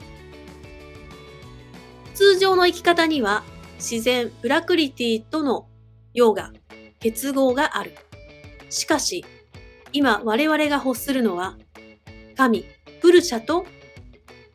[2.13, 3.43] 通常の生き方には
[3.77, 5.67] 自然、プラクリティとの
[6.13, 6.51] ヨガ、
[6.99, 7.95] 結合がある。
[8.69, 9.23] しかし、
[9.93, 11.57] 今我々が欲するのは、
[12.35, 12.65] 神、
[13.01, 13.65] プルシャと、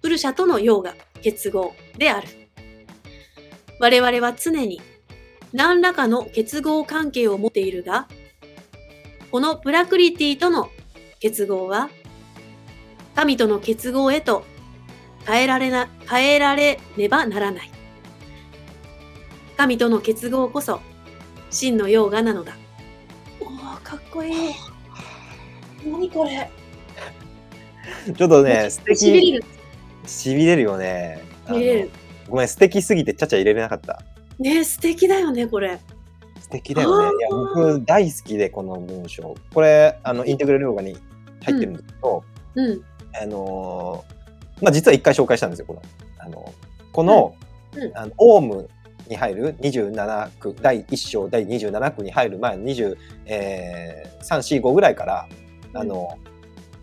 [0.03, 2.29] プルシャとのヨガ、結合である。
[3.81, 4.81] 我々は常に
[5.53, 8.09] 何らかの結合関係を持っているが、
[9.31, 10.69] このプラクリティとの
[11.25, 11.89] 結合は、
[13.15, 14.45] 神との結合へと
[15.27, 17.71] 変えられな、変えられねばならない。
[19.57, 20.83] 神との結合こそ、
[21.49, 22.53] 真のヨーガなのだ。
[23.41, 24.53] おー、かっこいい。
[25.91, 26.51] 何これ。
[28.15, 29.45] ちょっとね、素敵、しびれる。
[30.05, 31.25] しびれるよね。
[31.47, 31.91] あのしびれる。
[32.29, 34.03] ごめん、素敵すぎてちゃちゃ入れれなかった。
[34.39, 35.79] ね素敵だよね、これ。
[36.43, 37.17] 素敵だよね。
[37.19, 39.35] いや、僕大好きで、この文章。
[39.55, 40.99] これ、あの、インテグラルヨガに
[41.45, 42.81] 入ってるんですけど、うん。
[43.23, 44.15] あのー
[44.63, 45.83] まあ、実は一回紹介したんですよ、この。
[46.19, 46.53] あの、
[46.93, 47.35] この、
[47.77, 48.69] うんうんあのオウム
[49.09, 55.29] に入る27区、第1章、第27区に入る前の23、えー3、4、5ぐらいから、
[55.75, 56.17] あの、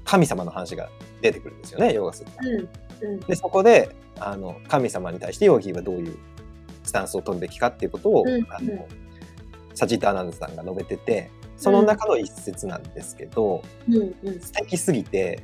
[0.04, 0.90] 神様の話が
[1.22, 2.38] 出てくるんですよね、ヨガすると。
[3.04, 3.14] うん。
[3.14, 3.20] うん。
[3.22, 6.18] で、そこで、あの、神様に対してヨギーはどういう
[6.84, 8.86] スタンスを取るべきかっていうことを、うんあの、
[9.74, 14.40] サジターナンドさんが述べてて、その中の一節なんですけど、うんうん。
[14.42, 15.44] 素敵すぎて、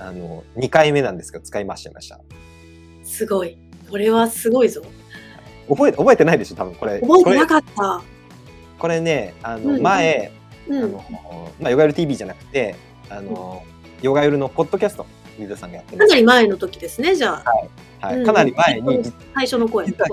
[0.00, 2.20] あの、2回目なんですけど、使いましちゃいました。
[3.04, 3.56] すごい。
[3.88, 4.82] これはすごいぞ。
[5.68, 7.00] 覚え覚えてないでしょ多分これ。
[7.00, 8.02] 覚えてなかった。
[8.80, 10.32] これね、あの、うん前、
[10.66, 10.82] うん。
[10.82, 12.74] あの、まあ、ヨガヨル TV じゃなくて、
[13.08, 13.62] あの、
[14.02, 15.06] ヨガヨルのポッドキャスト、
[15.38, 16.10] リーダーさんがやってまかす。
[16.10, 17.44] なり前の時ですね、じゃ
[18.00, 18.06] あ。
[18.06, 19.04] はい、うんかなり前に、
[19.36, 19.86] 最初の声。
[19.92, 20.04] か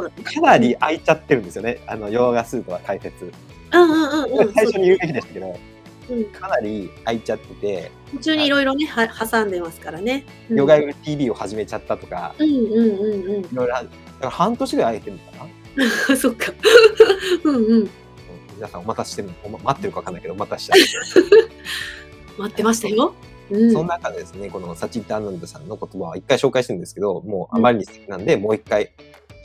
[0.42, 1.80] なり空いちゃってるんですよね。
[1.88, 3.32] あの、ヨガスープは解説。
[3.74, 4.54] うんうんうんうん。
[4.54, 5.58] 最初に言うべきでしたけど、
[6.10, 10.26] うんかなり空いちゃってて、途中にいろいろね、は挟んでますからね。
[10.50, 13.42] うんヨガヨル TV を始めちゃったとか、うんうんうんうん。
[13.42, 15.48] いろいろある、だから半年ぐらい空いてるのか
[16.10, 16.16] な。
[16.18, 16.54] そっか。
[17.44, 17.90] うんうん。
[18.56, 21.52] 皆さんお待たせしてるの、待ってるかわかんないけど、お待たせしちゃって。
[22.38, 23.14] 待ってましたよ。
[23.50, 23.72] うん。
[23.72, 28.92] その中でですね、このサチッタ・アナンドさんの言葉は一回紹介してるんですけど、もうあまりに素敵なんで、もう一回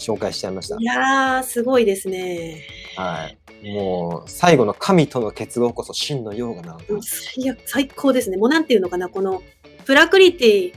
[0.01, 0.85] 紹介しちゃいましたい。
[0.85, 2.63] やー、すごいですね。
[2.97, 3.39] はい。
[3.63, 6.85] もう、最後の神との結合こそ真のヨーガなのだ。
[7.65, 8.37] 最高ですね。
[8.37, 9.43] もうなんていうのかな、この
[9.85, 10.75] プラクリティ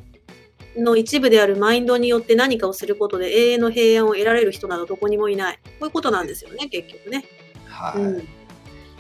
[0.78, 5.60] の一部であるマインドによって何かをすることで永遠の平安を得られる人などどこにもいない。
[5.63, 7.26] こういうことなんですよね、結局ね。
[7.65, 8.02] はい。
[8.02, 8.28] うん。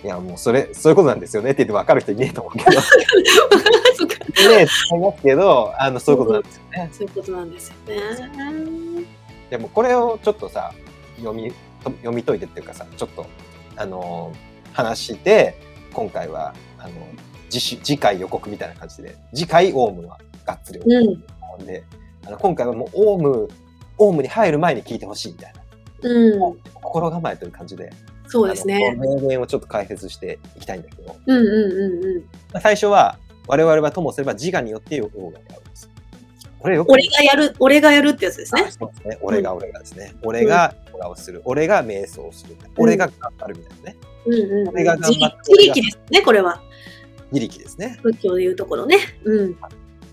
[0.03, 2.71] いや、もうそれ、そういうことなんですよねって言って分かる人いねえと思うけど。
[4.49, 6.89] ねえと思いますけど、あの、そういうことなんですよね。
[6.93, 9.05] そういうことなんですよね。
[9.49, 10.73] でもこれをちょっとさ、
[11.17, 11.51] 読み、
[11.83, 13.25] と読み解いてっていうかさ、ちょっと、
[13.79, 15.55] あのー話して、
[15.93, 16.93] 今回は、あの、
[17.49, 21.63] 次週、次回予告みたいな感じで、次回オウムはがっつりうん。
[21.63, 21.83] んで、
[22.25, 23.49] あの今回はもうオウム、
[23.97, 25.61] オウムに入る前に聞いてほしいみたいな、
[26.09, 26.57] うん。
[26.73, 27.91] 心構えという感じで、
[28.27, 28.95] そうですね。
[28.95, 32.21] 名言をちょっと解説していきたいんだけど、うんうんうんうん。
[32.53, 35.88] まあ最初は、我々はともすれば自我によってヨガをやるんです。
[36.59, 38.71] これよく俺がやる、俺がやるってやつですねあ。
[38.71, 39.17] そうですね。
[39.21, 40.13] 俺が俺がですね。
[40.23, 41.41] 俺がヨガをする。
[41.45, 42.57] 俺が瞑想をする。
[42.77, 43.97] 俺が頑張るみたいなね。
[44.25, 44.69] うんうんうん。
[44.69, 46.61] 俺が頑張って自自力ですね、これは。
[47.31, 47.97] 自力ですね。
[48.03, 48.97] 仏教でいうところね。
[49.23, 49.57] うん。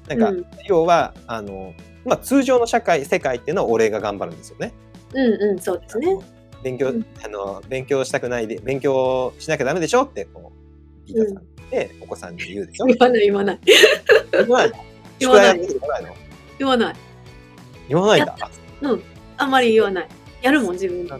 [0.09, 4.73] なんか、うん要は、あの、まあ、通常の社会、世界っていうのは俺が頑張るんですよね。
[5.15, 6.17] うんうん、そうですね。
[6.63, 12.87] 勉強、うんあの、勉強したくないで、勉強しなきゃダメでしょって、こう、リーダーさんって、お子さんに言うでしょ。
[12.87, 13.61] 言わない言わない。
[14.33, 16.26] 言わない宿題やって言わないの
[16.59, 16.95] 言わない。
[17.89, 18.37] 言わないんだ。
[19.39, 20.09] あんまり言わない。
[20.43, 21.13] やるもん、自分で。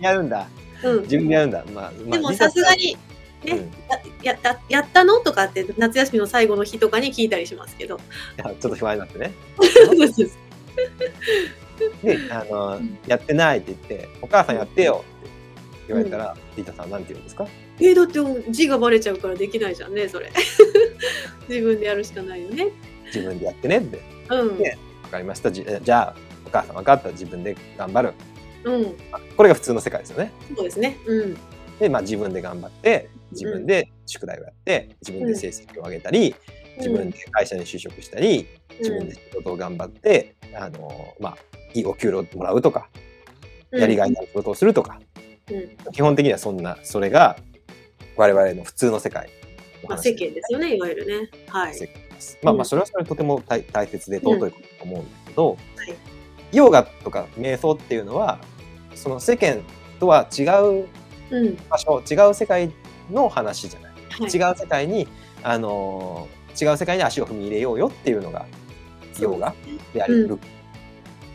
[0.00, 0.48] やるんだ。
[0.82, 1.02] うん。
[1.02, 1.64] 自分でやるんだ。
[1.72, 2.96] まあ、まあでもさすが、に、
[3.44, 3.70] リーダーさんね
[4.22, 5.20] やややったの？
[5.20, 7.96] とかって夏休みの最後の日とかに聞いたりしますけど。
[7.96, 8.04] うんい
[8.38, 9.32] やちょっと不安になってね。
[12.02, 15.30] で、あの、うんやってないって言って、お母さんやってよって
[15.88, 17.46] 言われたら、リータさんなんて言うんですか？
[17.80, 20.32] えーだって字がバレちゃうからできないじゃんね、それ。
[21.48, 22.68] 自分でやるしかないよね。
[23.06, 24.00] 自分でやってねって。
[24.30, 24.58] うん。
[24.58, 25.52] ねわかりました。
[25.52, 27.10] じじゃあ、お母さん分かった。
[27.10, 28.14] 自分で頑張る。
[28.64, 28.96] うん。
[29.36, 30.32] これが普通の世界ですよね。
[30.56, 30.96] そうですね。
[31.06, 31.36] うん。
[31.78, 36.34] で、まあ自分で頑張って、自分で宿題をやって、自分で成績を上げたり、
[36.78, 38.46] 自分で会社に就職したり、
[38.78, 41.36] 自分で仕事を頑張って、あの、まあ、
[41.74, 42.88] いいお給料をもらうとか、
[43.72, 45.04] やりがいのある仕事をするとか、うん
[45.92, 47.36] 基本的にはそんな、それが
[48.16, 49.28] 我々の普通の世界
[49.82, 51.30] のまあ、話世間ですよね、いわゆるね。
[51.48, 51.74] はい。
[52.14, 52.38] 世間です。
[52.42, 52.64] まあまあ、うん。
[52.66, 55.56] それはそれはとても大大切で尊いことだと思うんだけど、はい。
[56.56, 58.38] ヨガとか瞑想っていうのは、
[58.94, 59.60] その世間
[59.98, 60.88] とは違う
[61.30, 61.56] うん。
[61.68, 62.70] 場所、違う世界
[63.10, 63.92] の話じゃない。
[64.10, 65.08] はい、違う世界に、
[65.42, 68.46] あのー違う世界に足を踏み入れようよっていうのが
[69.18, 69.52] ヨガ
[69.92, 70.28] であり、うん。
[70.28, 70.40] 仏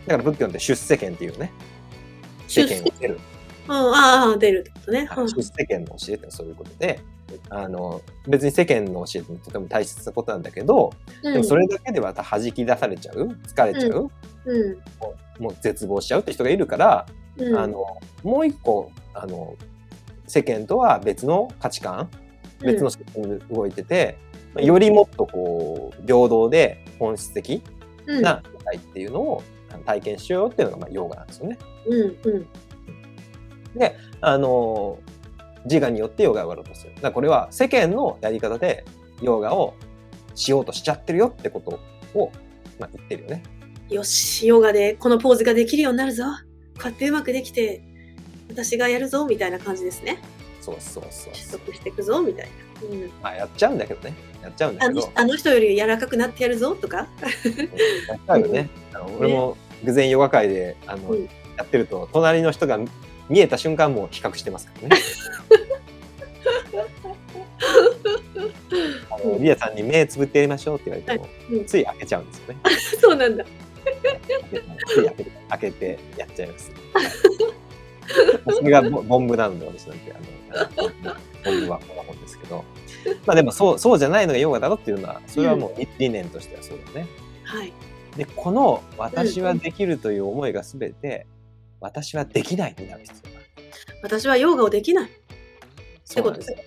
[0.07, 1.51] だから仏教って出世間っていうね、
[2.47, 2.63] 世。
[2.63, 3.19] 間を出る。
[3.67, 5.05] うん、ああ、出るってことね。
[5.05, 5.27] はい。
[5.29, 6.99] 出世間の教えってのはそういうことで、
[7.49, 14.11] あの別に世間の教えってとても大切なことなんだけど、うん、でもそれだけでは弾き出されちゃう疲れちゃう、
[14.45, 14.73] うん。
[14.99, 17.05] もうもう絶望しちゃうって人がいるから、
[17.37, 17.55] うん。
[17.57, 17.85] あの
[18.23, 19.55] もう一個あの
[20.27, 22.09] 世間とは別の価値観
[22.61, 27.61] 別の仕組みで動いてて、うんよりもっとこう平等で本質的
[28.07, 29.43] うん、な世界っていうのを
[29.85, 31.57] 体験しようよっていうのがまあヨガなんですよね。
[31.85, 32.47] うん、うん。
[34.21, 34.99] あの
[35.65, 36.95] 自我によってヨガをやろうとする。
[36.95, 38.85] だからこれは世間のやり方で
[39.21, 39.75] ヨガを
[40.35, 41.79] しようとしちゃってるよってこと
[42.17, 42.31] を、
[42.79, 43.43] まあ、言ってるよね。
[43.89, 46.23] よし、ヨガでこのポーズができるようになるぞ。
[46.23, 47.81] こうやってうまくできて、
[48.49, 50.21] 私がやるぞ、みたいな感じですね。
[50.61, 51.45] そうそうそう取。
[51.65, 52.47] 得していくぞ、みたい
[52.81, 52.87] な。
[52.87, 53.11] うん。
[53.21, 54.13] まあやっちゃうんだけどね。
[54.41, 55.01] やっちゃうんだあけど。
[55.01, 56.97] のあの人より柔らかくなってやるぞ、とか。
[56.97, 57.07] やっ
[58.25, 58.69] ちゃうよね。
[58.93, 62.79] あの俺も偶然ヨガ会であの、うんやってると隣の人が
[63.29, 64.97] 見えた瞬間もう比較してますからね。
[69.11, 72.59] あのリアさんに目つぶってやりましょうって言われても、うんつい開けちゃうんですよね。
[73.01, 73.45] そうなんだ。
[74.87, 76.71] つい開けて開けてやっちゃいます。
[76.93, 77.05] はい
[78.51, 82.63] それがボボンブなので私なんてあのあの本当はこんなもんですけど。
[83.25, 87.07] まあでもそう、そうじゃないのがヨガだろっていうのは、それはもう理念としてはそうだね。
[87.43, 87.71] はい。
[88.17, 91.27] で、この私はできるという思いがすべて、
[91.81, 93.69] 私はできないになる必要がある。
[94.03, 95.09] 私はヨガをできない。
[95.09, 95.11] っ
[96.07, 96.57] てことですすよ。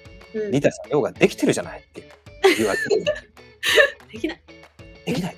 [0.44, 2.08] うんリタさん、ヨガできてるじゃないって
[2.56, 3.04] 言われてる。
[4.12, 4.40] できない。
[5.04, 5.36] できない。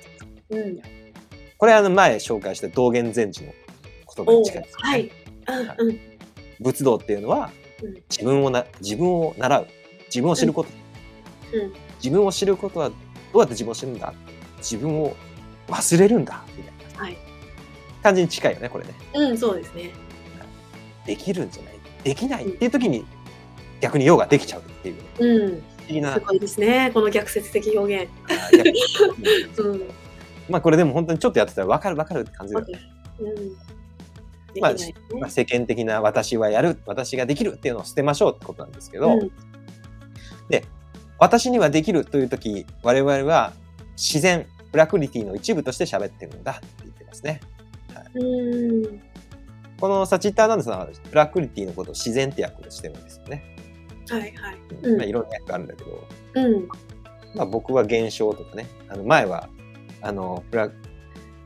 [0.49, 0.81] うん。
[1.57, 3.53] これあの前紹介した道元禅師の
[4.15, 5.11] 言葉に近いですよね、はい。
[5.79, 5.99] うんうん。
[6.61, 7.51] 仏道っていうのは
[7.83, 9.67] うん自分をな自分を習う
[10.07, 10.69] 自分を知ること、
[11.53, 12.95] うん自分を知ることはど
[13.35, 14.13] うやって自分を知るんだ？
[14.57, 15.15] 自分を
[15.67, 16.74] 忘れるんだみたいなはい。
[18.05, 19.89] 感じに近いよねこれねうん、そうですね。
[21.05, 21.73] できるんじゃない？
[22.03, 23.03] できないっていう時に
[23.81, 25.49] 逆にヨガできちゃうっていうねうん。
[25.49, 26.91] 不思議なすごいですね。
[26.93, 28.11] この逆説的表現。
[29.57, 29.81] うんうん。
[30.49, 32.79] まあこれでも本当にちょっとやってたら分かる分かるって感じだよね、
[33.19, 34.61] うん。
[34.61, 39.31] まあねまあ、世間的な私はやる私ができるっていうのを捨てましょうってことなんですけど、うん
[41.17, 43.53] 私にはできるという時我々は
[43.95, 47.39] 自然プラクリティの一部として喋ってるんだって言ってますね。
[48.13, 49.01] うん。
[49.79, 53.43] このサチッターナンドさんはプラクリティのことを自然って訳してるんですよね。
[54.09, 54.33] はいはい。
[54.83, 56.67] うんまあ、いろんな訳があるんだけど、うん。
[57.35, 59.49] まあ、僕は現象とかねあの前は
[60.01, 60.69] あのプラ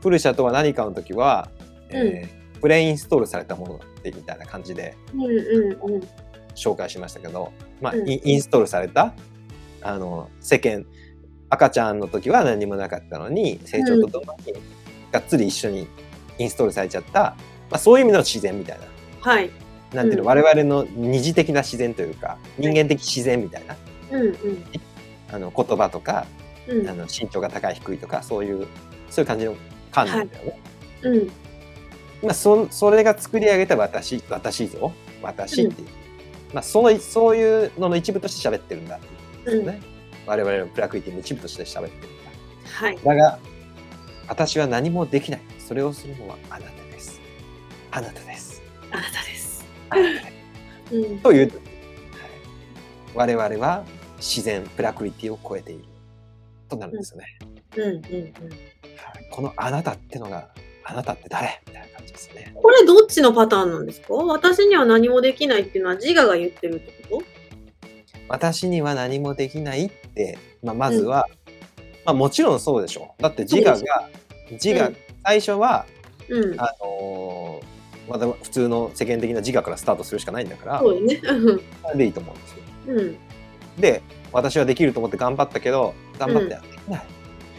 [0.00, 1.50] プルシャとは何かの時は、
[1.90, 6.02] えープレインストールされたものだってみたいな感じでうんうんうん。
[6.54, 9.14] 紹介しましたけど、まあうんインインストールされた
[9.80, 10.84] あの世間
[11.48, 14.52] 赤ちゃんの時は何もなかったのに成長とともに
[15.10, 15.88] がっつり一緒に
[16.40, 17.36] インストールされちゃった、ま
[17.72, 18.86] あ、そういう意味の自然みたいな。
[19.20, 19.50] はい。
[19.92, 20.28] なんていうの、うん。
[20.28, 23.76] 我々の二次的な自然というか人間的自然みたいな。
[24.12, 24.34] うんうん。
[25.30, 26.26] あの言葉とか
[26.66, 26.88] うん。
[26.88, 28.66] あの身長が高い低いとかそういう
[29.10, 29.54] そういう感じの
[29.92, 30.60] 観念だよね。
[31.02, 31.30] うん。
[32.22, 35.88] まあ、そそれが作り上げた私私ぞ私っていう、
[36.54, 39.70] まあ、そのそういうのの一部として喋ってるんだっていう。
[39.70, 39.82] ん。
[40.26, 42.30] 我々のプラクリティの一部として喋ってるんだ。
[42.72, 42.98] はい。
[43.04, 43.38] だが
[44.28, 47.20] 私は何もできないそれをするのはあなたです。
[47.92, 48.60] あなたです。
[48.90, 49.64] あなたです。
[49.88, 50.34] あなたです
[50.90, 51.20] うん。
[51.20, 51.52] という、はい。
[53.14, 53.84] 我々は
[54.16, 55.84] 自然プラクリティを超えている
[56.68, 57.38] となるんですよね、
[57.76, 57.84] うん。
[57.84, 58.02] うん。
[59.30, 60.48] このあなたってのが
[60.82, 61.62] あなたって誰？
[61.68, 62.52] みたいな感じですよね。
[62.52, 64.14] これどっちのパターンなんですか？
[64.14, 67.22] 私には何もできないっていうのは自我が言ってるってこ
[68.26, 71.28] 私には何もできないって、まあ、まずは、
[72.04, 73.22] まあ、もちろんそうでしょう。
[73.22, 74.08] だって自我が
[74.50, 75.86] 自我、うん最初は
[76.28, 76.60] とうん。
[76.60, 81.20] あのーまだ普通の世間的な自我からスタートするしかないんだからそうよね。
[81.94, 82.58] でいいと思うんですよ。
[82.88, 83.16] うん。
[83.80, 84.02] で
[84.32, 87.06] 私はできると思って頑張ったけど頑張って、できない。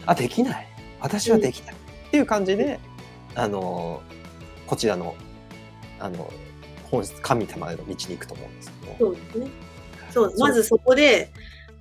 [0.04, 0.68] あできない。
[1.00, 2.80] 私はできない、っていう感じで
[3.34, 5.14] あのーこちらの
[5.98, 6.30] あの
[6.90, 8.96] 本質神様への道に行くと思うんですけど。
[8.98, 9.46] そうですね。
[10.10, 10.38] そう。
[10.38, 11.32] まずそこで、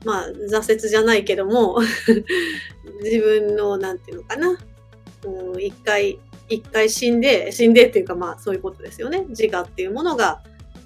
[0.06, 1.80] まあ、挫折じゃないけども、
[3.04, 4.58] 自分の、なんていうのかな、
[5.26, 9.26] うん一回、一回死んで、死んでっていうか、まあ、そういうことですよね。
[9.30, 10.42] 自我っていうものが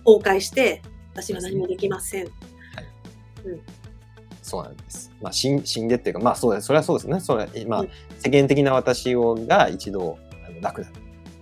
[0.06, 0.82] 崩壊して、
[1.14, 2.28] 私は何もできません。
[4.42, 5.12] そうなんです。
[5.22, 6.68] まあ、死ん死んでっていうか、まあ、そうです。
[6.68, 7.20] それはそうですね。
[7.20, 10.18] それまあ、うん世間的な私をが一度
[10.48, 10.90] あの楽だ。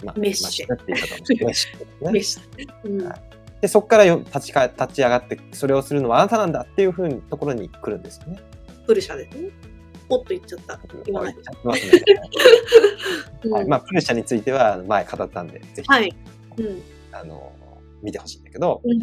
[0.03, 1.67] まあ、滅してまあ死ぬっていう方も し
[2.01, 2.67] れないしね。
[2.84, 3.21] うんはい
[3.63, 8.39] で、そこからよ立ちか立ち上がって、それをするのはあなたなんだっていうふうにところに来るんですよね。
[8.86, 9.51] プルシャですね。
[10.17, 10.80] ポッと言っちゃった。
[11.06, 11.13] 言
[11.63, 12.02] ますね。
[13.43, 13.52] うん。
[13.52, 13.67] はい。
[13.67, 16.13] まあ、プルシャについては前語ったんで、ぜひ、はい。
[16.58, 16.82] うん。
[17.12, 17.52] あの
[18.02, 19.02] 見てほしいんだけど、うん。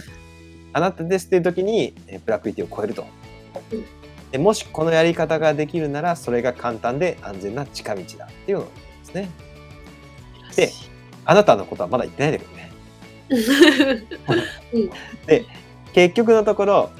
[0.72, 3.04] あなたですっていう時にえープラクリティを超えると、
[3.72, 3.84] うん。
[4.30, 8.70] でもしこのやり方ができるならそれが簡単で安全な近道だっていうので
[9.04, 9.30] すね。
[10.56, 10.70] で
[11.24, 12.70] あなたのことはまだ言ってないんだけどね。
[15.92, 16.90] 結局のところ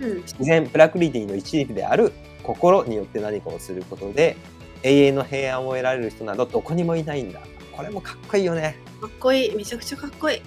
[0.00, 0.16] うん。
[0.22, 2.12] 自然プラクリティの一部である
[2.48, 4.36] 心によって何かをすることで
[4.82, 7.40] 永遠の平安を得られる人などどこにもいないんだ
[7.76, 9.54] これもかっこいいよねかっこいい。
[9.54, 10.40] めちゃくちゃかっこいい。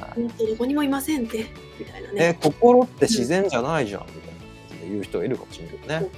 [0.00, 1.46] はい本当どこにもいませんって。
[1.78, 2.38] みたいなえね。
[2.42, 6.10] 心って自然じゃないじゃんみたいな感じで言う人いるかもしれないけどね。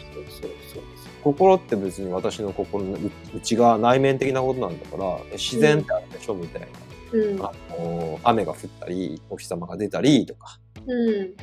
[1.23, 6.69] 心って別に私の心のう内側内面的なことなんだからえ自然ってあるでしょみたいな、
[7.13, 7.45] うん。
[7.45, 11.35] あの雨が降ったりお日様が出たりとかうん。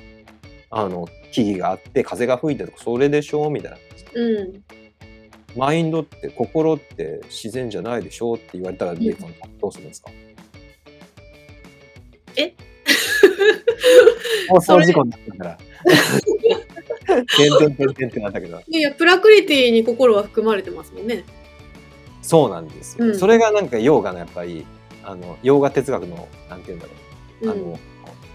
[0.69, 3.49] あの木々があって風が吹いてとかそれでしょ？
[3.49, 3.77] みたいな
[4.15, 4.63] うん。
[5.55, 8.35] マインドって心って自然じゃないでしょ？
[8.35, 10.11] って言われたらんデイさんどうするんですか？
[12.35, 12.53] え？
[14.49, 15.57] 放送事故になったから。
[17.25, 18.61] てんてんてんてんってなったけど。
[18.67, 21.23] いや、プラクリティに心は含まれてますもんね。
[22.21, 23.05] そうなんですよ。
[23.05, 24.65] うんそれがなんかヨーガのやっぱり、
[25.03, 26.91] あの、ヨーガ哲学の、なんて言うんだろ
[27.41, 27.45] う。
[27.45, 27.51] うん。
[27.51, 27.79] あの、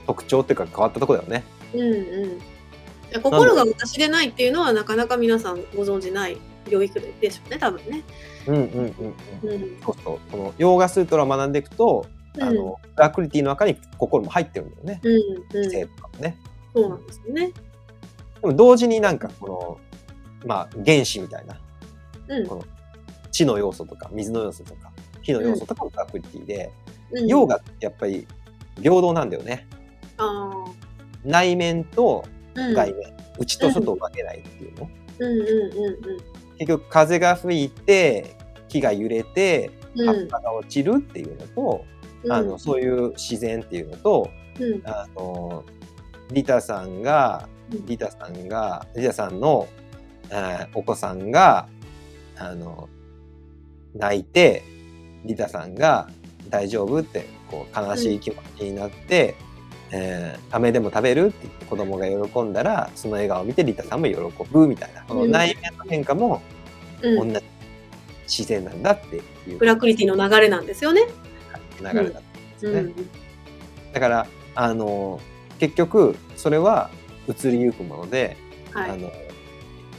[0.06, 1.44] 特徴っていうか変わったところだよね。
[1.74, 3.22] うんうん。
[3.22, 6.38] 心が私でないっていうのはなかなか皆さんご存じない
[6.70, 8.02] 領域でしょうね、多分ね。
[8.46, 9.48] うんうんうんうん。
[9.50, 9.80] うん。
[9.84, 10.18] そうそう。
[10.30, 12.06] このヨーガスートラを学んでいくと、
[12.40, 15.00] あうんの、プラクリティの中に心も入ってるんだよね。
[15.02, 15.58] うん。
[15.58, 15.70] うん。
[15.70, 16.36] 性とかもね。
[16.74, 17.52] そうなんですよね。
[18.40, 19.78] でも同時になんかこの、
[20.46, 21.56] まあ原子みたいな、
[22.28, 22.46] うん。
[22.46, 22.64] この
[23.30, 24.92] 地の要素とか水の要素とか
[25.22, 26.70] 火の要素とかもプラクリティで、
[27.12, 28.26] うん、ヨーガってやっぱり
[28.80, 29.66] 平等なんだよね。
[30.18, 30.64] あ
[31.24, 32.24] 内面と。
[32.54, 34.90] 外面、内と外を分けないっていうの。
[35.18, 35.46] うんうん
[35.78, 38.36] うん結局風が吹いて
[38.68, 40.06] 木が揺れてうん。
[40.06, 41.84] 葉っぱが落ちるっていうのと、
[42.22, 42.32] うん。
[42.32, 44.82] あのそういう自然っていうのと、うん。
[44.84, 45.64] あの
[46.30, 49.66] リタさんがうんリタさんがリタさんの、
[50.74, 51.68] お子さんが
[52.38, 52.88] あの
[53.94, 54.62] 泣いて
[55.24, 56.08] リタさんが
[56.48, 59.34] 大丈夫ってこう悲しい気持ちになって、
[59.92, 64.16] えー飴でも食べるって言って子供が喜んだらその笑顔を見てリタさんも喜
[64.50, 66.42] ぶみたいなこの内面の変化も
[67.02, 67.32] うん。
[67.32, 67.46] 同じ
[68.26, 71.02] 自然なんだっていうプラクリティの流れなんですよね。
[71.80, 72.20] 流れだったんで
[72.58, 72.78] すよね。
[72.80, 72.94] うん。
[73.92, 75.20] だからあの
[75.58, 76.90] 結局それは
[77.28, 78.36] 移りゆくもので、
[78.72, 78.90] はい。
[78.90, 79.12] あの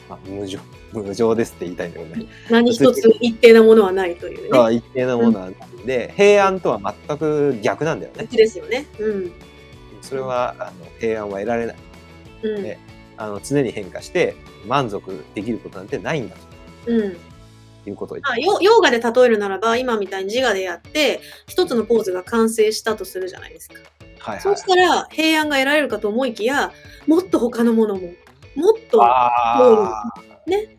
[0.10, 0.60] まあ、無常
[0.94, 4.50] 無常ですって言いたいんだけどね、何一つ一定なものはないというね。
[4.50, 8.28] まあ、一定なものなんで、平安とは全く逆なんだよね。
[8.32, 8.86] ですよね。
[9.00, 9.32] うん。
[10.04, 11.76] それはあの平安は得られない。
[12.44, 12.64] うん。
[12.64, 12.80] ね。
[13.18, 14.36] あの常に変化して
[14.68, 16.36] 満足できることなんてないんだ
[16.88, 17.18] うん。
[17.84, 23.76] ということあってヨヨーガで例えるならば今みたいに自我でやって一つのポーズが完成したとするじゃないですか。
[23.76, 24.42] はいはい。
[24.42, 26.72] そうしたら平安が得られるかと思いきや
[27.08, 28.02] もっと他のものも
[28.56, 30.04] もっとあ
[30.48, 30.76] ね。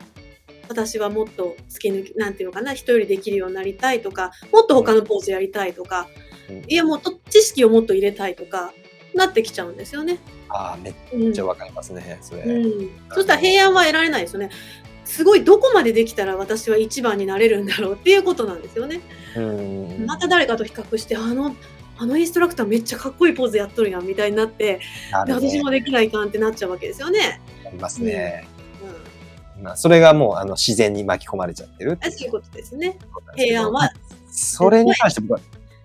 [0.66, 6.08] 私はもっと突き抜きなんていうのかな人よりできるようになりたいとかもっと他のポーズやりたいとか。
[6.48, 6.64] ーうん。
[6.66, 8.72] いやもっと知識をもっと入れたいとか
[9.14, 10.18] なってきちゃうんですよね。
[10.48, 11.32] あーめっうん。
[11.32, 14.50] ちゃわかりますねそれ、うん、そしたら平安は得られないですよね。
[15.04, 19.00] すごいどこまでできたら私は一番になれるんだろうっていうことなんですよね。
[19.36, 20.06] うん。
[20.06, 21.54] また誰かと比較してあの
[21.96, 24.80] あのインストラクターめっちゃかっこいいポーズやっとるやんみたいになって、ね。
[25.26, 27.40] で私もできないかんってなっちゃうわけですよね。
[27.66, 28.48] ありますね、
[29.56, 32.98] うん、まあ、それがもうあの自然に巻き込まれちゃってるってあそういうことですね。
[33.36, 33.90] 平安は、
[34.30, 35.40] それに関して僕は、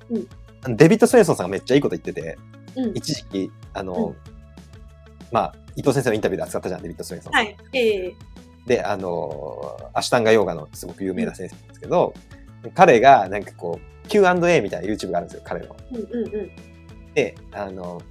[0.09, 0.75] うん。
[0.75, 2.37] デビッド・スウェンソンさんがめっちゃいいこと言ってて、
[2.83, 4.15] うん、一時期、あの、うん
[5.31, 7.43] まあ、伊藤先生のインタビューで扱ったじゃん、デビッド・スウェンソンさん。
[7.43, 7.57] はい。
[7.73, 8.15] ええ
[8.65, 12.13] で、あの、アシュタンガヨガのすごく有名な先生なんですけど、
[12.75, 15.75] 彼がなんかこう、Q&A みたいな YouTube があるんですよ、彼の。
[15.91, 16.51] うんうんうん。
[17.15, 18.01] で、あの、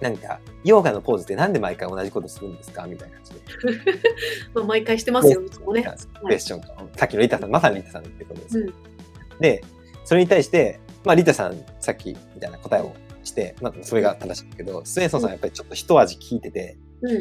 [0.00, 3.40] なんか、ヨガのポーズってなんで毎回同じことするんですかみたいな感じで。
[4.54, 5.84] まあ、毎回してますよ、いつもね。
[6.24, 8.66] クエスチョンと、さっきのリタさん、まさにリタさんってことですよ。
[8.66, 8.74] うん
[9.40, 9.64] で、
[10.04, 12.94] それに対して、まあ、リタさん、さっきみたいな答えを
[13.24, 17.18] して、まあ、それが正しいんだけど、スウェンソンさんはやっぱりちょっと一味聞いてて、うん。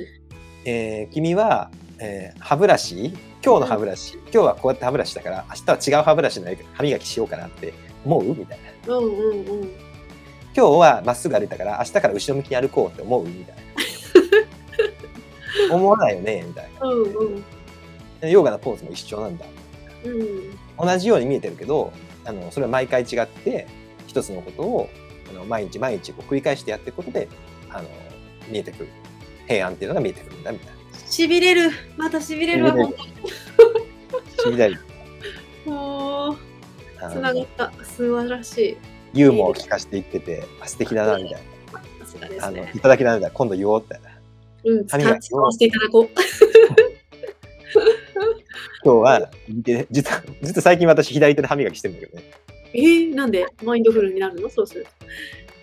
[0.66, 7.74] えー君は、えー歯ブラシ、今日の歯ブラシ、今日はこうやって歯ブラシだから、明日は違う歯ブラシの歯磨きしようかなって
[8.06, 8.96] 思うみたいな。
[8.96, 9.70] うんうんうん。
[10.56, 13.56] 今日はまっすぐ歩いたから、明日から後ろ向きに歩こうって思うみたい
[15.70, 15.74] な。
[15.76, 17.44] 思わないよねみたいうんうん。
[18.22, 18.30] な。
[18.30, 19.46] ヨガのポーズも一緒なんだ。
[20.06, 20.58] うん。
[20.88, 21.92] 同じように見えてるけど
[22.26, 23.68] あのそれは毎回違って
[24.08, 24.90] 一つのことを
[25.30, 27.28] あの毎日毎日こう繰り返してやっていくことで
[27.70, 27.88] あの
[28.50, 28.90] 見えてくる
[29.48, 30.74] 平安っていうのが見えてくるんだみたいな。
[31.08, 31.72] しびれる。
[31.98, 32.76] またしびれるわ、
[34.38, 34.80] 痺れる
[35.66, 36.38] もう、
[37.00, 37.72] あつながのった。
[37.84, 38.78] 素晴らしい。
[39.14, 41.42] ユーモアを聞かせていっててあ素敵だなみたい
[42.40, 42.64] な、あの。
[42.74, 44.00] いただきなみたいな今度言おうって
[44.66, 46.10] うん、歯磨きを使わせていただこう。
[48.86, 49.32] 今日は
[49.92, 52.32] 実は実は最近私左手で歯磨きしてるんだけどね
[52.74, 53.46] えー、なんで？
[53.64, 54.50] マインドフルになるの？
[54.50, 55.06] そうすると。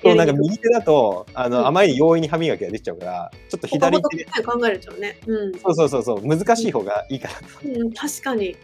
[0.03, 1.67] そうなんか右手だとあの、うん。
[1.67, 4.25] あまりに容易に歯磨きができちゃうからちょっと左手で。
[4.43, 5.19] 考えちゃうね。
[5.27, 5.59] うん。
[5.59, 6.27] そうそうそうそう。
[6.27, 7.45] 難しい方がいいかなと
[7.81, 8.57] うん、確かに。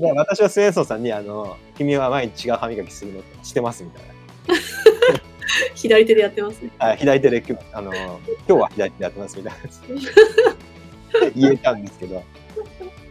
[0.00, 4.02] で私はスウェンソンさんにあの「君は毎日違う歯磨きするのしてます」みたい
[5.76, 6.70] 左手でやってますね。
[6.78, 12.22] なあ左手で今日あの今日は左手でやってますみたいな 言えたんですけど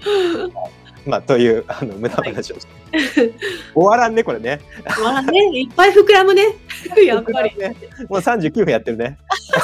[1.06, 2.68] まあというあの無駄話をし
[3.14, 3.34] て、
[3.74, 4.62] 終わらんねこれね
[5.01, 6.43] まあね、いっぱい膨らむね。
[7.06, 7.58] やっぱり。
[7.58, 7.76] ね
[8.10, 9.18] もう39分やってるね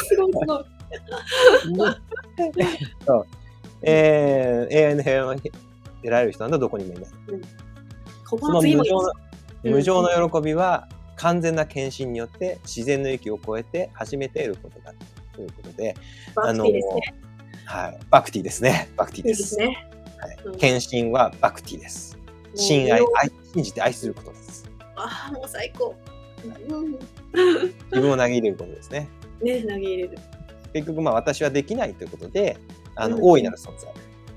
[0.07, 0.33] すごい
[1.61, 1.91] すごい。
[3.05, 3.25] そう
[3.81, 5.51] えー、永遠の平和を得
[6.03, 7.05] られる人なんだどこにもいない
[8.25, 8.83] ここそのの次も
[9.63, 14.93] 無常の喜びは完全な献身によって自然の域を超えて初めて得ることだ
[15.33, 15.95] ということで、
[16.33, 17.13] バクティですね。
[17.65, 18.89] はい、バクティですね。
[18.95, 19.29] バクティいいで。
[19.29, 19.89] ですすね。
[20.21, 22.17] はいうん、献身はバクティです。
[22.55, 24.69] 信愛愛、信じて愛することです。
[24.95, 25.95] ああ、もう最高。
[26.69, 26.91] うん、
[27.91, 29.07] 自分を投げ入れることですね。
[29.41, 30.17] ね、投げ入れる。
[30.73, 32.57] 結局まあ私はできないということで
[32.95, 33.91] あの、うん大いなる存在、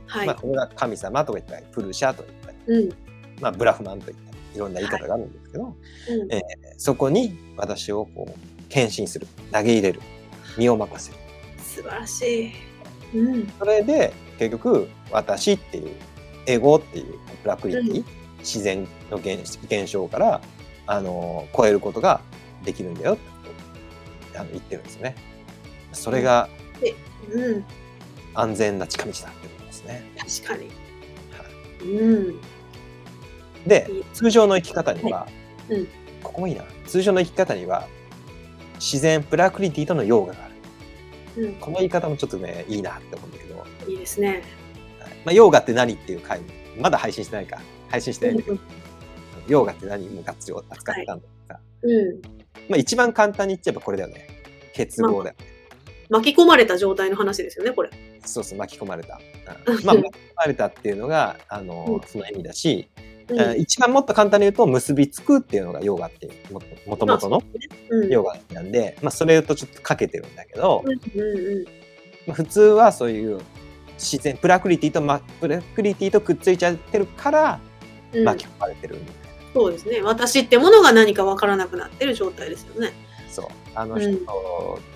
[0.06, 0.26] はい。
[0.26, 2.92] まあ、これが神様とか言ったりプルシャと言ったり、うん。
[3.40, 6.42] まあ、ブラフマンといったりいろんな言い方があるんですけど、うんえ
[6.76, 10.00] そこに私をこう献身する投げ入れる
[10.56, 11.18] 身を任せる
[11.58, 12.52] 素晴らし
[13.12, 13.18] い。
[13.18, 13.52] うん。
[13.58, 15.96] それで結局私っていう
[16.46, 18.04] エゴっていうプラクリティ、う
[18.38, 20.40] 自然の現現象から
[20.86, 22.20] あの超えることが
[22.64, 23.16] できるんだよっ
[24.32, 25.14] てあの言ってるんですよね。
[25.92, 26.48] それが
[27.30, 27.64] うん。
[28.34, 30.10] 安全な近道だってことですね。
[30.16, 30.70] 確かに。
[31.84, 32.40] うん。
[33.66, 35.28] でいい通常の生き方には、
[35.70, 35.88] いうん
[36.22, 37.88] ここもいいな通常の生き方には
[38.74, 40.48] 自然プラクリティとのヨーガがあ
[41.36, 41.54] るうん。
[41.54, 43.51] この言い方もちょっとねいいなって思うんだけど、は
[43.92, 44.42] いいいですね。
[45.24, 46.40] まあ、ヨーガって何っていう回
[46.78, 47.60] まだ配信してないか。
[47.88, 48.58] 配信してないんだけど、
[49.46, 52.22] ヨーガって何もがっつり扱ったんだけどさ、うん。
[52.70, 54.26] まあ、一番簡単に言っちゃえばこれだよね。
[54.72, 55.36] 結合だよ、
[56.08, 57.90] 巻き込まれた状態の話ですよね、これ。
[58.24, 59.20] そうそう巻き込まれた、
[59.66, 59.84] うん。
[59.84, 62.08] まあ、巻き込まれたっていうのがあの、うん。
[62.08, 62.88] その意味だし、
[63.28, 63.40] うん。
[63.40, 67.42] えー一番もっと簡単に言うと結びつくっていうのがヨーガっていうももともとの
[67.90, 68.10] うん。
[68.10, 70.82] ヨガなんで、まあ、それとちょっとかけてるんだけど、
[72.26, 73.40] まあ、普通はそういう
[74.02, 77.60] 自然プラクリティと、ま、プラクリティとくっついちゃってるから
[78.12, 78.24] うん。
[78.24, 80.02] 巻き込まれてるみたいな、そうですね。
[80.02, 82.92] 私ってものが何かわからなくなってる状態ですよね。
[83.30, 84.18] そうあの人、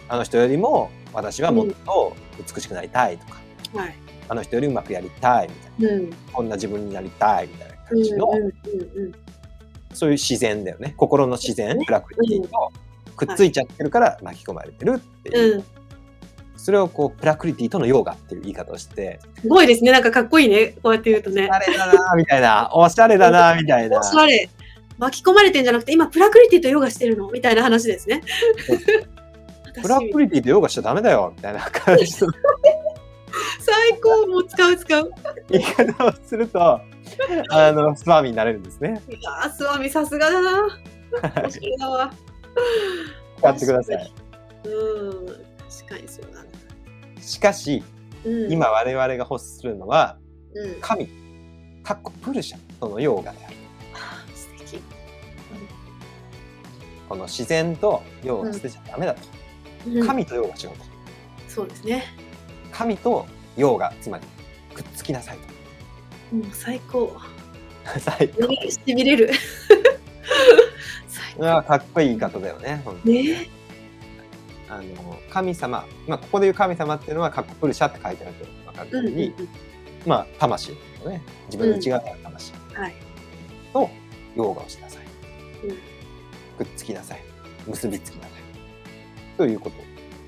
[0.08, 2.14] あの人よりも私はもっと
[2.54, 3.40] 美しくなりたいとか、
[3.74, 3.94] はい。
[4.28, 6.12] あの人よりうまくやりたいみたいなうん。
[6.32, 9.12] こんな自分になりたいみたいなうん感じの、うんうん
[9.94, 12.70] そういう自然だよね心の自然、ねプラクリティと
[13.16, 15.58] くっついちゃってるから巻き込まれてるっていう、うん。
[15.58, 15.64] うん。
[16.56, 19.92] それをこうプラクリティとのヨーガっていう言い方をしてすごいですね。
[19.92, 20.74] なんかかっこいいね。
[20.82, 21.68] こうやって言うとねおし。
[21.68, 24.48] ゃれだなみたいなおしゃれだなみたいなおしゃれ。
[24.98, 27.30] 巻き込まれてんじゃなくて、今プラクリティとヨガしてるの？
[27.30, 28.22] みたいな話ですね。
[29.82, 32.32] プラクリティとヨガしちゃダメだよみたいな感じの
[33.60, 35.10] 最高もう使う使う。
[35.50, 36.80] 言い方をすると
[37.50, 39.02] あのスワミになれるんですね。
[39.08, 40.66] いやー、スワミさすがだな。
[41.44, 42.10] おしゃれだわ。
[43.38, 44.12] 使ってください。
[44.64, 45.45] うん。
[45.80, 46.48] 確かにそうだね。
[47.20, 47.82] しかし
[48.24, 50.18] うん、今我々が欲するのは
[50.54, 51.08] うん、神
[51.82, 53.56] かっこプルシャとのヨーガである。
[53.94, 54.82] あー素敵。
[57.08, 59.20] この自然とヨーガ捨てちゃダメだと。
[59.86, 60.84] うん神とヨーガしようと。
[61.48, 62.04] そうですね。
[62.72, 64.24] 神とヨーガつまり
[64.74, 65.38] くっつきなさい
[66.34, 67.16] もう最高。
[67.94, 68.00] と。
[68.00, 68.42] 最高。
[68.42, 69.30] 胸しびれる。
[71.06, 72.82] 最うわかっこいい言い方だよね。
[72.84, 73.08] 本当高。
[73.10, 73.55] にね
[74.68, 79.48] あの神様、まあ、ここで言う神様っていうのは、かっこプルシャって書いてあると分かるうんうんように、
[80.06, 80.72] まあ、魂
[81.04, 82.52] のね、自分の内側にある魂。
[83.72, 83.90] と
[84.36, 85.06] ヨーガをしなさい。
[85.66, 85.96] うん
[86.56, 87.22] くっつきなさい。
[87.66, 88.32] 結びつきなさい。
[89.36, 89.80] ということを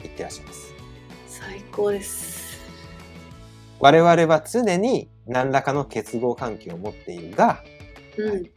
[0.02, 0.74] 言ってらっしゃいます。
[1.26, 2.58] 最高です。
[3.80, 7.62] 我々は常に何らかの結合関係を持っているが、
[8.18, 8.50] うん。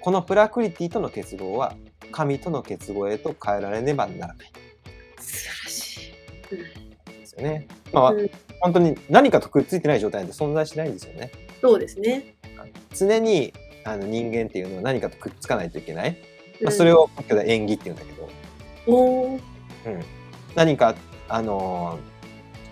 [0.00, 1.74] このプラクリティとの結合は
[2.12, 4.52] 神との結合へと変えられねばならない
[7.38, 7.66] よね。
[7.92, 8.30] まあ、うん
[8.60, 11.30] 本当に何かとくっついてない状態で存在しないんですよね。
[11.60, 12.34] そうですね。
[12.92, 13.52] 常に
[13.84, 16.10] あの人間っていうのは何かとくっつかないといけない。
[16.10, 18.28] まあ、うんそれを仏教では縁起っていうんだけど、
[18.88, 19.40] おー
[20.56, 20.96] 何か、
[21.28, 22.18] あのー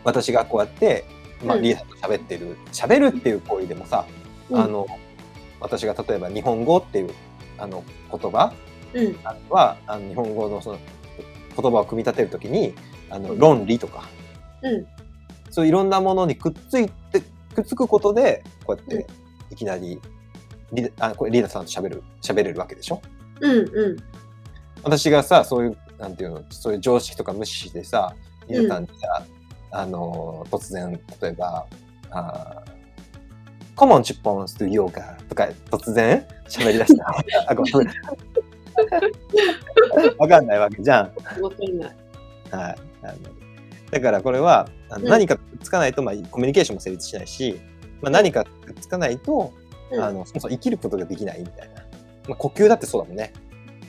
[0.02, 1.04] 私がこうやって、
[1.44, 4.06] まあ、うんリーダーと喋ってる、喋るっていう行為でもさ、
[4.50, 4.86] うんあの、
[5.60, 7.10] 私が例えば日本語っていう
[7.58, 8.52] あの言葉
[8.94, 9.16] うん。
[9.50, 10.78] は、あの日本語のその
[11.60, 12.74] 言葉を組み立てるときに、
[13.10, 14.08] あの論理とか、
[14.62, 14.86] うん。
[15.50, 17.20] そういろんなものにくっついて、
[17.54, 19.06] くっつくことで、こうやって
[19.50, 20.00] いきなり
[20.72, 23.00] リあこれリーダーさんと喋る、喋れるわけでしょ？
[23.40, 23.52] うん。
[23.72, 23.96] うん。
[24.82, 28.14] 私がさ、そういう、なんていうの、そういう常識とか無視してさ、
[28.48, 29.24] リーダーさんにさ、
[29.72, 31.66] あの、突然、例えば、
[32.10, 32.70] あー
[33.74, 37.14] コモンチュッポンスとヨガとか突然喋り出した。
[37.46, 37.88] あ、ごめん。
[40.16, 41.12] わかんないわけじゃん。
[41.42, 41.96] わかんない。
[42.52, 42.76] はい。
[43.02, 43.12] あの
[43.96, 47.58] だからこれは、あのうん何かくっつかないと、まあ、コミュニケーションも成立しないし、
[48.02, 49.54] まあ、何かくっつかないと、
[49.90, 51.74] うんあの、そもそも生きることができないみたいな。
[52.28, 53.32] まあ、呼吸だってそうだもんね。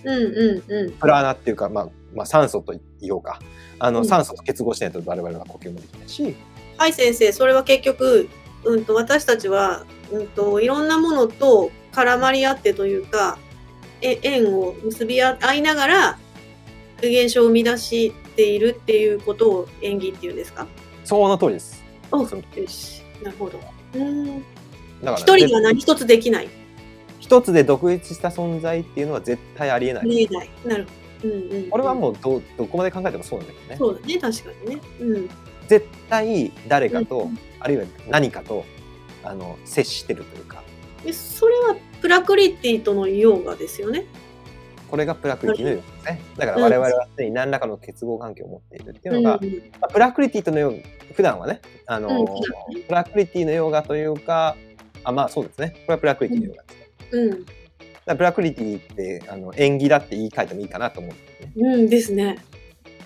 [0.04, 0.92] うんうんうん。
[0.94, 3.40] プラーナっていうか、まあ、まあ、酸素と言おうか。
[3.80, 6.36] あの、うん酸素と結合しないと我々は呼吸もできないし、
[6.78, 8.30] はい先生、それは結局、
[8.64, 13.38] うん、と私たちは、うん、といろんなものと絡まり合ってというか
[14.02, 16.20] え縁を結び合いながら
[17.00, 20.66] 現象を生み出しているっていうことを縁起っていうんですか？
[21.04, 21.84] その通りです。
[22.12, 22.28] およ
[22.68, 23.60] しなるほど。
[23.96, 24.46] うんだか
[25.04, 26.48] ら、一人では何一つできない。
[27.20, 30.08] 一つで独立した存在っていうのは絶対ありえない。
[30.08, 30.50] 見えない。
[30.66, 30.86] なる
[31.22, 31.70] ほうんうん。
[31.70, 33.78] これはもうどどこまで考えてもそうなんだけどね。
[33.78, 34.82] そうだね、確かにね。
[35.02, 35.30] うん。
[35.68, 38.66] 絶対誰かと、うんあるいは何かと
[39.24, 40.62] あの接してるというか
[41.04, 44.06] でそれはプラクリティとのヨガですよね。
[44.90, 46.22] これがプラクリティのようですね。
[46.38, 50.82] だから我々は常に何らかの結合関係を持っているっていうのが、うんまあプラクリティとのよう
[51.14, 52.26] 普段はねあの、うん
[52.88, 54.56] プラクリティのヨガというか
[55.04, 56.88] あまあそうですねこれはプラクリティのヨガですね。
[57.12, 57.46] うん。
[58.06, 61.74] だプラクリティってあの縁起だって言い換えてもいいかなと思うんですね。
[61.74, 62.38] うんですね。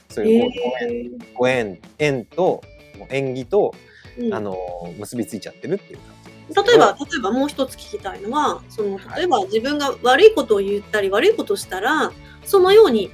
[0.09, 2.61] そういうこうえご縁縁と
[3.09, 4.57] 縁起と、うんあの
[4.99, 6.11] 結びついちゃってるっていう感
[6.54, 12.12] 例えば、例えばもう一つ聞きたいのは、その、例えば自分が悪いことを言ったり、悪いことをしたら、
[12.45, 13.12] そのように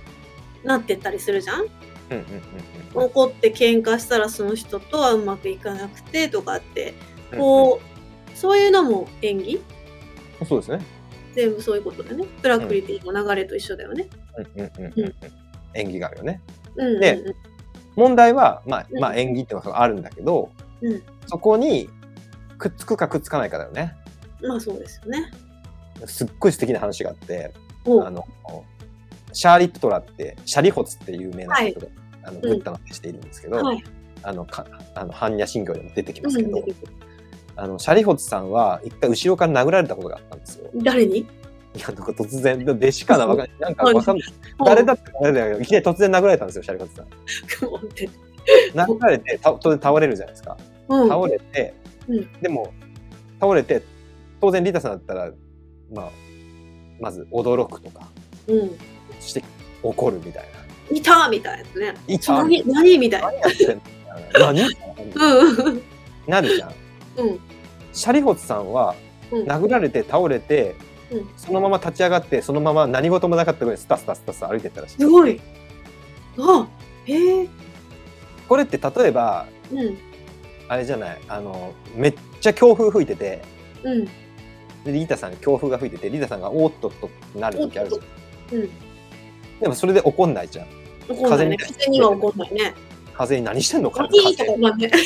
[0.63, 1.61] なってったりするじゃん？
[1.61, 1.69] うんうん
[2.11, 6.95] うんうん怒って喧嘩したらその人とはうまくいかなくてとかって、
[7.37, 7.79] こ
[8.33, 9.61] う、そういうのも演技？
[10.41, 10.79] うんそうですね。
[11.33, 12.25] 全部そういうことだよね。
[12.41, 14.07] プラクリティの流れと一緒だよね。
[14.55, 15.15] うんうんうんうんうん
[15.73, 16.41] 縁起があるよね。
[16.75, 16.99] うんうんうん。
[17.01, 17.35] で
[17.95, 20.49] 問題は、まあ、うんまあ縁起ってのがあるんだけど、
[20.81, 21.89] うんそこに
[22.57, 23.95] くっつくかくっつかないかだよね。
[24.41, 25.31] まあそうですよね。
[26.05, 27.51] すっごい素敵な話があって、
[27.85, 28.25] おあの、
[29.33, 31.89] シャーリプトラって、シャリホツっていう有名な人で、
[32.23, 33.83] あの、んブッダの弟子でいるんですけど、はい。
[34.23, 36.63] あの、かあの、般若心経でも出てきうんますけど、
[37.55, 40.69] あの、シャリホツさんは一回後ろから殴られたことがあったんですよ。
[40.75, 41.19] 誰に？
[41.19, 43.49] いや、なんか突然、弟子かなわかんない。
[43.59, 44.29] なんかわかんない。
[44.59, 45.59] うん誰だって誰だよ。
[45.59, 47.05] いきなり突然殴られたんですよ、シャリホツさん。
[48.73, 50.57] 殴られて、た当然倒れるじゃないですか。
[50.89, 51.07] うん。
[51.09, 51.73] 倒れて、
[52.07, 52.73] うんでも
[53.39, 53.83] 倒れて
[54.41, 55.31] 当然リタさんだったら、
[55.93, 56.09] まあ、
[56.99, 58.07] まず驚くとか
[58.47, 58.71] うん。
[59.19, 59.43] そして
[59.83, 60.45] 怒るみたい
[60.91, 61.93] いたみたいなね。
[62.07, 62.13] な。
[62.13, 63.31] いた何何みたいな。
[63.31, 63.81] 何やってんの
[64.39, 65.81] 何うん。
[66.27, 66.71] なるじゃん。
[67.17, 67.39] うん。
[67.93, 68.95] シャリホツさんは
[69.31, 69.47] うん。
[69.47, 70.75] 殴られて倒れて、
[71.11, 75.39] うんそのまま立ち上がってそのまま何事もなかったぐらいスタスタスタスタ歩いてったらしいすごい。
[76.39, 76.67] あ、
[77.05, 77.47] へえ。
[78.47, 79.97] これって例えばうん。
[80.69, 83.41] あれじゃないあのめっちゃ強風吹いてて
[83.83, 84.05] うん。
[84.05, 84.11] で
[84.93, 87.99] リータさんが強風が吹いててリータさんがおーっとっとってなる時あるじゃ
[88.55, 88.69] んうん。
[89.59, 90.67] でもそれで怒んないじゃん
[91.09, 91.57] 怒んないね。
[91.57, 92.73] 風に風には怒んないね。
[93.13, 94.07] 風に何してんのか？
[94.11, 94.91] いいとかまね。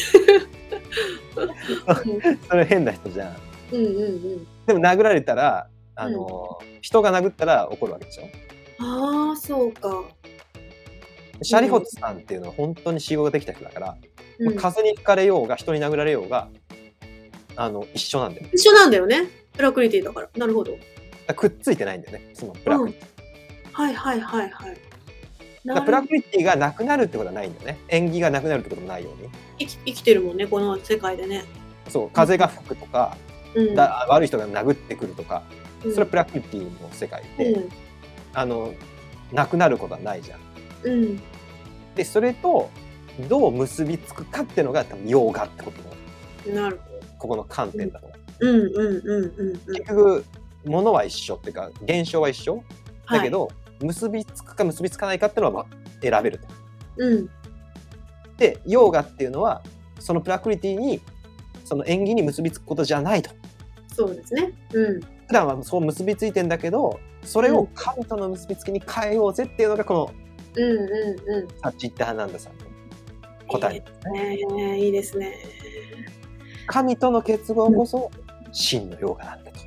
[2.49, 3.37] それ変な人じゃん
[3.71, 4.47] うんうんうん。
[4.65, 8.23] でも殴られたらあの、人が殴ったら怒るわけでしょ？
[8.79, 10.03] ああ、そうか。
[11.43, 13.97] シャリホツさんっていうのは本当に仕事ができた人だから、
[14.41, 16.49] うん風に吹かれようが人に殴られようが
[17.55, 19.29] あの一緒なんだよね一緒なんだよね。
[19.53, 20.29] プラクリティだから。
[20.35, 20.77] なるほど。
[21.35, 24.77] くっついてないんだよねそのプラクリティ、はいはいはいはい。
[25.65, 29.29] だからプラクリティがなくなるってことはないんだよね縁起がなくなるってこともないように
[29.59, 31.43] 生き生きてるもんね、この世界でね。
[31.87, 33.17] そう風が吹くとか、
[33.53, 33.75] うん。
[33.75, 35.43] だ悪い人が殴ってくるとか
[35.83, 37.69] うんそれはプラクリティの世界で、うん。
[38.33, 38.73] あの
[39.31, 40.39] なくなることはないじゃん
[40.83, 41.21] うん。
[41.95, 42.69] でそれと
[43.27, 49.75] どう結びつくかっていうのが多分ヨガってことのなるほここの観点だと思う、んうんうんうんうん。
[49.75, 50.25] 結局
[50.65, 52.63] 物は一緒っていうか現象は一緒
[53.09, 53.49] だけど、
[53.81, 56.47] 結びつくか結びつかないかっていうのはまあ選べると。
[56.47, 57.29] はい、うん。
[58.37, 59.61] でヨガっていうのは
[59.99, 60.99] そのプラクリティに
[61.63, 63.29] その縁起に結びつくことじゃないと。
[63.95, 64.51] そうですね。
[64.73, 64.99] うん。
[65.27, 70.11] 普段はそう結びついてんだけどそれを神との結びつきに変えようぜっていうのがこの
[70.55, 71.47] うんうんうん。
[71.61, 72.60] サッチッタハナンダさんの
[73.51, 74.37] 答えですね。
[74.55, 75.35] ねいいですね。
[76.67, 78.11] 神との結合こそ
[78.51, 79.59] 真のヨガなんだと。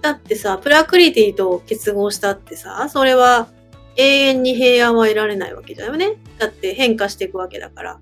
[0.00, 3.48] だってさ、プラクリティと結合したってさ、それは
[3.96, 6.16] 永遠に平安は得られないわけだよね。
[6.38, 8.00] だって変化していくわけだから。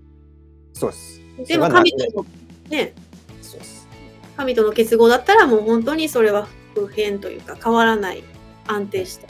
[0.73, 1.21] そうです。
[1.47, 2.27] でも神との、
[2.71, 2.95] ね、
[3.41, 3.89] そうです。
[4.37, 8.25] 神との結合だったらもう本当にそれは不変というか変わらない
[8.67, 9.29] 安定した、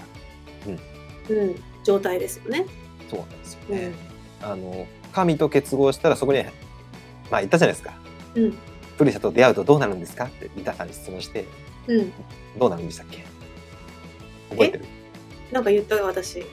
[1.29, 2.67] うん状態ですよね。
[3.11, 3.93] そうなんですようんね。
[4.43, 6.43] あの神と結合したらそこに
[7.31, 7.95] まあ言ったじゃないですか。
[8.35, 8.59] うん
[8.99, 11.47] プリシャと出会うとどうなるんですかってリタさんに質問して
[11.89, 12.13] うん、
[12.59, 13.25] どうなるんでしたっけ？
[14.51, 14.85] 覚えてる？
[15.51, 16.39] なんか言ったよ私。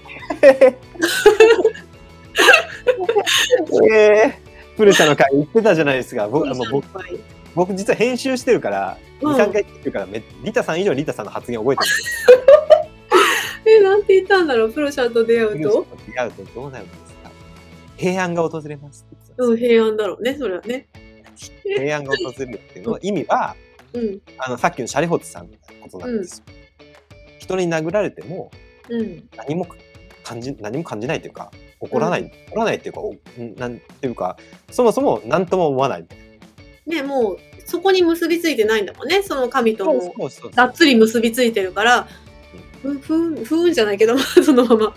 [3.91, 6.27] えー、プルシャの会言ってたじゃないですか。
[6.27, 7.19] 僕あの僕はい
[7.55, 11.89] 僕実は編集してるから、うん2、3回言ってるからめリタさん以上にリタさんの発言覚えてる
[13.79, 15.71] え、なんて言ったんだろう、プロシャと出会うよ。
[15.71, 15.87] と。
[16.07, 16.85] 出会うとどうなる
[17.99, 20.87] 平安が訪れますって言ってたんうん、平安だろうね、それはね。
[21.63, 23.55] 平安が訪れるっていうのは意味は、
[23.93, 26.45] うん、あのさっきのシャリホツさんみたいなことなんですよ。
[27.39, 28.51] 人に殴られても
[28.89, 29.67] うん、何も
[30.23, 32.31] 感じ何も感じないというか怒らない、うん。
[32.51, 33.15] 怒らないっていうかお
[33.57, 34.37] なんていうか
[34.71, 36.05] そもそも何とも思わない。
[36.87, 40.01] ね、もうそこに結びついてないんだもんね、その神とも。
[40.01, 40.51] そうそう。
[40.51, 42.07] がっつり結びついてるから、
[42.81, 44.93] ふふん、ふーんじゃないけど、 そのまま。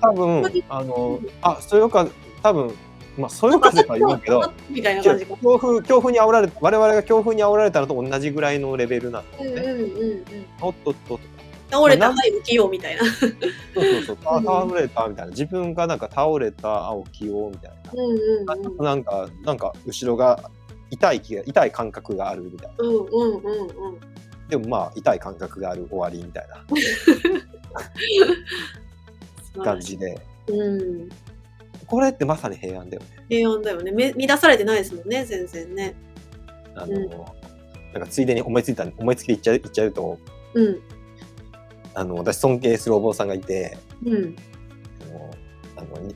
[0.00, 2.10] 多分、あの、あ、そよ風、
[2.42, 2.72] 多分、
[3.16, 5.36] まあ、そよ風とは言うけど、 みたいな感じか。
[5.40, 9.62] 強風、強風に煽られ、我々が強風に煽られたのと同じぐらいのレベルなんだよね。
[9.62, 10.24] うんうんうんうん。
[10.60, 11.20] おっとっと。
[11.70, 13.02] 倒れた、まあはい、浮世みたいな。
[13.04, 13.30] そう
[13.74, 15.30] そうそう、倒れたみたいな。
[15.30, 17.92] 自分がなんか倒れた青木をみたいな。
[17.92, 18.84] うんうんうん。
[18.84, 20.50] なんか、なんか後ろが
[20.90, 22.74] 痛い気が、痛い感覚があるみたいな。
[22.78, 24.00] うんうんうんうん。
[24.48, 26.48] でもまあ、痛い感覚がある終わりみたい
[29.56, 30.18] な 感じで。
[30.48, 31.08] うん。
[31.86, 33.08] これってまさに平安だよね。
[33.28, 33.92] 平安だよね。
[33.92, 35.94] め乱されてないですもんね、全然ね。
[36.74, 37.10] あの、うん
[37.92, 40.18] なんかついでに思いついた、思いつきで言っちゃう言っちゃうと、
[40.52, 40.80] うん。
[41.94, 44.36] あの、私尊敬するお坊さんがいて、うん。
[45.76, 46.14] あの、あのに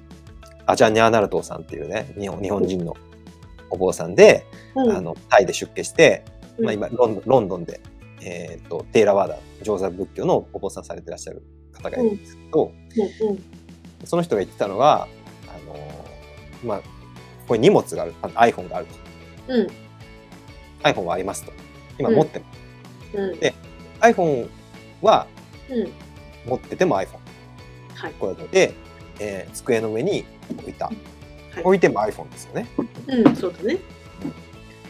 [0.67, 2.95] アジャニャーナルトーさんっていうね、日本日本人の
[3.71, 4.91] お坊さんで、うん。
[4.95, 6.23] あの、タイで出家して、
[6.59, 7.81] うんまあ今、ロンドンロンドンで、
[8.23, 11.43] えっ、と、テーラワーダ、上座仏教のお坊さんされてらっしゃる
[11.73, 12.73] 方がいるんですけど、
[13.23, 13.61] うんうん
[14.05, 15.07] その人が言ってたのが、
[15.47, 15.77] あの、
[16.65, 16.85] まあ、こ
[17.49, 19.55] こに荷物がある、iPhone があると。
[19.55, 19.67] うん。
[20.83, 21.53] iPhone はありますと。
[21.99, 22.61] 今うん持ってます。
[23.19, 23.33] うん。
[24.01, 24.49] iPhone
[25.03, 25.27] は
[25.69, 25.93] うん。
[26.49, 27.19] 持ってても iPhone。
[27.95, 28.13] はい。
[28.15, 28.75] これで、
[29.19, 30.25] えー机の上に
[30.59, 30.87] 置いた。
[30.87, 30.97] はい
[31.65, 32.67] 置いても iPhone ですよね。
[33.09, 33.79] うん、そうだね。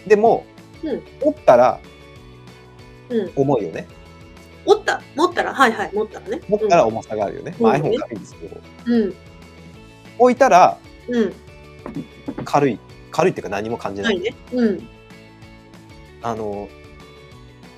[0.07, 0.45] でも、
[0.85, 1.99] うん持ったらうん。
[3.36, 3.86] 重いよね。
[4.66, 6.40] 持った、持ったら、はいはい、持ったらね。
[6.48, 7.54] 持ったら重さがあるよね。
[7.58, 9.14] まあ、うん iPhone 軽いんですけど、うん。
[10.18, 11.32] 置いたらうん。
[12.44, 12.78] 軽い。
[13.11, 14.08] 軽いっていうか何も感じな。
[14.08, 14.34] はいいね。
[14.52, 14.88] うん。
[16.22, 16.68] あの、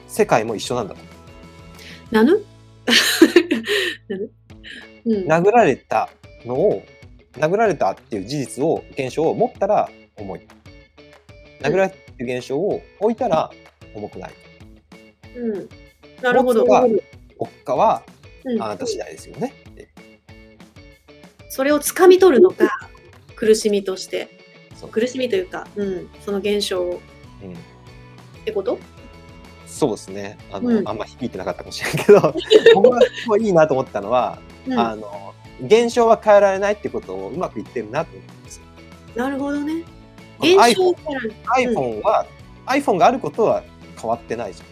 [0.08, 1.00] 世界も一緒なんだと。
[2.10, 2.32] なぬ？
[4.08, 4.30] なぬ？
[5.06, 5.26] うん。
[5.26, 6.10] 殴られた
[6.44, 6.82] のを、
[7.34, 10.40] 殴られたっていう事実を、現象を持ったら重い。
[11.60, 13.50] 殴られたっていう現象を置いたら
[13.94, 14.32] 重くない。
[15.36, 15.68] うん。
[16.22, 16.64] なるほど。
[16.64, 17.00] 持つが国
[17.64, 18.02] 家は
[18.44, 19.54] うんあなた次第ですよね。
[21.48, 22.88] それを掴み取るのか、
[23.36, 24.28] 苦しみとして。
[24.74, 27.00] そう苦しみというか、うん、その現象を
[27.42, 27.56] うんっ
[28.44, 28.78] てこと？
[29.66, 30.38] そうですね。
[30.50, 32.34] あの、うんあんま響いてなかったかもしれないけど、
[32.74, 32.98] 僕が
[33.38, 34.78] いいいなと思ったのは、うん。
[34.78, 38.62] あの、現象は変えられないってことをうまく言ってるなと思ったんですよ。
[39.14, 39.84] なるほどね。
[40.40, 41.20] 現象から
[41.56, 42.26] iPhone は、
[42.66, 43.62] iPhone があることは
[44.00, 44.71] 変わってないじゃん。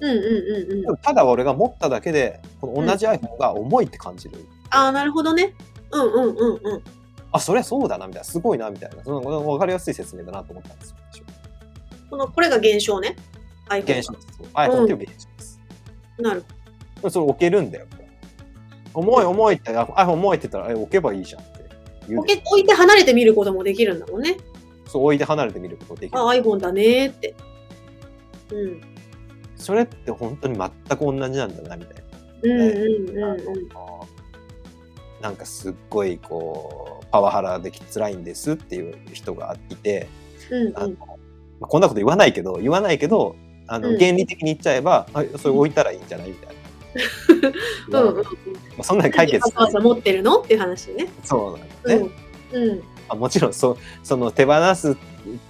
[0.00, 4.44] うんうんうんうんただ俺が持っただけで、この同じ iPhone が重いって感じる。
[4.70, 5.54] ああ、なるほどね。
[5.92, 6.82] うんうんうんうん。
[7.32, 8.24] あ、そりゃそうだな、みたいな。
[8.24, 9.04] すごいな、みたいな。
[9.04, 10.96] その分かりやすい説明だなと思ったんですよ。
[12.08, 13.16] この、これが現象ね。
[13.68, 14.26] iPhone 現象です。
[14.54, 15.60] iPhone っていう現象です。
[16.18, 16.44] なる
[16.96, 17.86] でもそれ置けるんだよ。
[18.92, 21.60] 重い重いって、あ iPhone 重いって言ったら、え置けばいいじゃんって
[22.16, 24.36] 置け置いて離れて見ることもできるんだもんね。
[24.86, 26.24] そう置いて離れてみることができるあ、。
[26.26, 27.34] iPhone だねーって。
[28.50, 28.80] うん。
[29.60, 32.10] それって本当に全く同じなんだな、みたいな。
[35.20, 40.08] なんかすっごいこうパワハラでき辛いんですっていう人がいて、
[40.50, 40.88] うんうんあの
[41.60, 43.36] まあこんなこと言わないけど言わないけど
[43.66, 46.56] あの、うん原理的に言っちゃえばあそれ置いたらいいんじゃないみたい
[47.90, 48.24] な、 うんうんま
[48.78, 51.08] あ、そんなに解決わざ持ってるのっていう話ね。
[51.22, 52.10] そうなんだね、
[52.52, 52.62] うん。
[52.62, 52.82] うん。
[53.08, 54.96] あもちろんそその手放す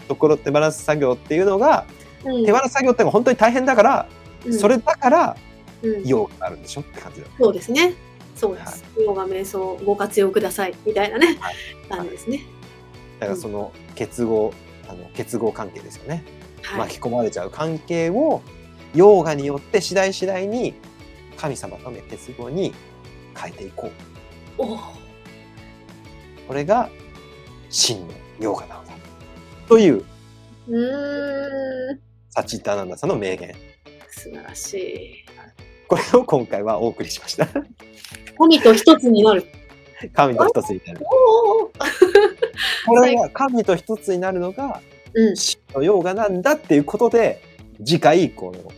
[0.08, 1.86] ところ手放す作業っていうのが、
[2.24, 4.06] うん、手放す作業って本当に大変だから、
[4.46, 5.36] うんそれだから
[5.82, 7.94] うん、用があるんでしょって感じだそうですね。
[8.36, 8.84] そうです。
[8.98, 11.54] ヨガ瞑想ご活用くださいみたいなね、はい
[11.88, 12.40] 感じですね。
[13.18, 14.52] だからその結合
[14.88, 16.24] あの結合関係ですよね
[16.62, 16.80] はい。
[16.80, 18.42] 巻き込まれちゃう関係を
[18.94, 20.74] ヨーガによって次第次第に
[21.36, 22.74] 神様との結合に
[23.36, 23.90] 変えていこ
[24.58, 24.62] う。
[24.62, 24.80] おー
[26.48, 26.90] これが
[27.70, 28.92] 真のヨーガなのだ。
[29.68, 30.04] という
[30.68, 32.00] うーん。
[32.30, 33.54] サチッタアナンダさんの名言。
[34.08, 35.24] 素晴らしい。
[35.88, 37.46] これを今回はお送りしました。
[38.38, 39.44] 神と一つになる。
[40.14, 41.00] 神と一つになる。
[42.86, 44.80] これは神と一つになるのが
[45.14, 45.36] うん。
[45.36, 47.42] 真のヨーガなんだっていうことで、
[47.84, 48.72] 次回、この、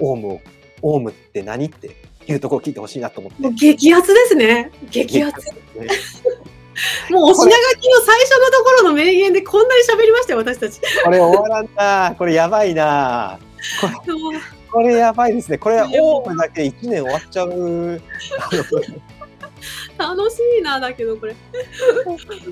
[0.00, 0.40] オウムを、
[0.82, 1.90] オウムって何って
[2.26, 3.50] いうところを聞いてほしいなと思って。
[3.50, 4.70] 激アツですね。
[4.90, 5.50] 激アツ。
[7.10, 7.50] ね もうお品書
[7.80, 10.80] きの最初のところの名言でこんなに喋りましたよ、私たち。
[11.04, 13.38] これ終わらんなこれやばいな
[14.70, 15.58] これやばいですね。
[15.58, 18.00] これはオウムだけで1年終わっちゃう。
[19.98, 21.34] 楽しいな、だけどこれ。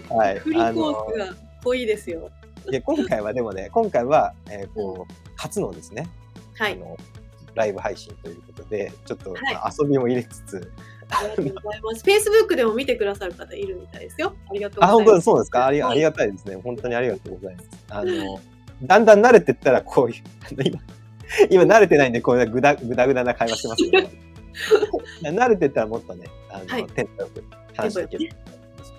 [0.08, 0.38] はい。
[0.38, 2.30] フリーコースが濃いですよ。
[2.70, 6.08] いや今回はでもね、今回は、えーこう初のですね、
[6.56, 6.80] はい。
[7.54, 10.72] ライブ配信ということで、ちょっと、はいまあ遊びも入れつつ、
[11.10, 12.04] ありがとうございます。
[12.04, 14.34] Facebook でも見てくださる方いるみたいですよ。
[14.50, 15.16] ありがとうあ、本当ございます。
[15.16, 15.66] にそうですか？
[15.66, 16.56] ありはいありがたいですね。
[16.56, 17.68] 本当にありがとうございます。
[17.90, 18.40] あの、
[18.82, 20.22] だんだん慣れてったら、こういう、
[20.64, 20.80] 今、
[21.50, 27.44] 今慣れてないんで、こういうぐだぐだぐだな会話してますけど、慣れてたらもっとね、あの、はいテンポよく
[27.74, 28.36] 話できると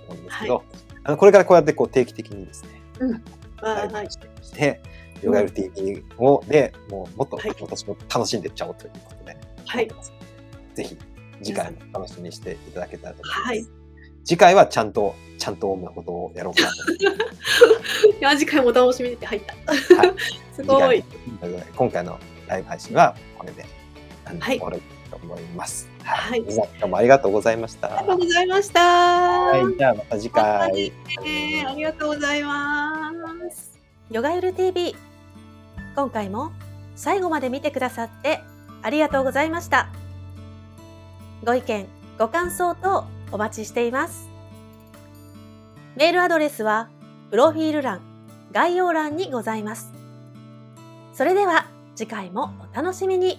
[0.09, 0.61] 思うんですけど、は
[1.03, 3.23] あのこれからこうやってこう定期的にですね、うん
[3.61, 4.07] あーはい。
[4.11, 4.17] し
[4.53, 4.81] て、
[5.21, 9.87] ヨガエル TV をでもうもっとはい私も楽しんでいっちゃおうということで、はい。
[10.73, 10.97] ぜひ
[11.41, 13.47] 次回も楽しみにしていただけたらと思います。
[13.47, 13.65] はい。
[14.23, 18.17] 次回はちゃんと、ちゃんとオウムのことをやろうかなと思います。
[18.19, 19.53] いや、次回もお楽しみにって入った。
[19.95, 20.13] はい
[20.55, 21.03] すごい。
[21.75, 23.65] 今回のライブ配信はこれで、
[24.25, 24.81] あのはい終わる
[25.11, 25.89] と思います。
[26.03, 27.99] はい皆さんもありがとうございました。
[27.99, 28.81] ありがとうございました。
[28.81, 31.65] はい、じゃあまた次回ね。
[31.67, 33.11] ありがとうございま
[33.51, 33.75] す。
[34.11, 34.95] ヨガゆる TV
[35.95, 36.51] 今回も
[36.95, 38.41] 最後まで見てくださって
[38.83, 39.89] ありがとうございました
[41.45, 41.87] ご意見
[42.17, 44.29] ご感想等お待ちしています。
[45.95, 46.89] メールアドレスは
[47.29, 48.01] プロフィール欄
[48.51, 49.93] 概要欄にございます。
[51.13, 53.37] それでは次回もお楽しみに。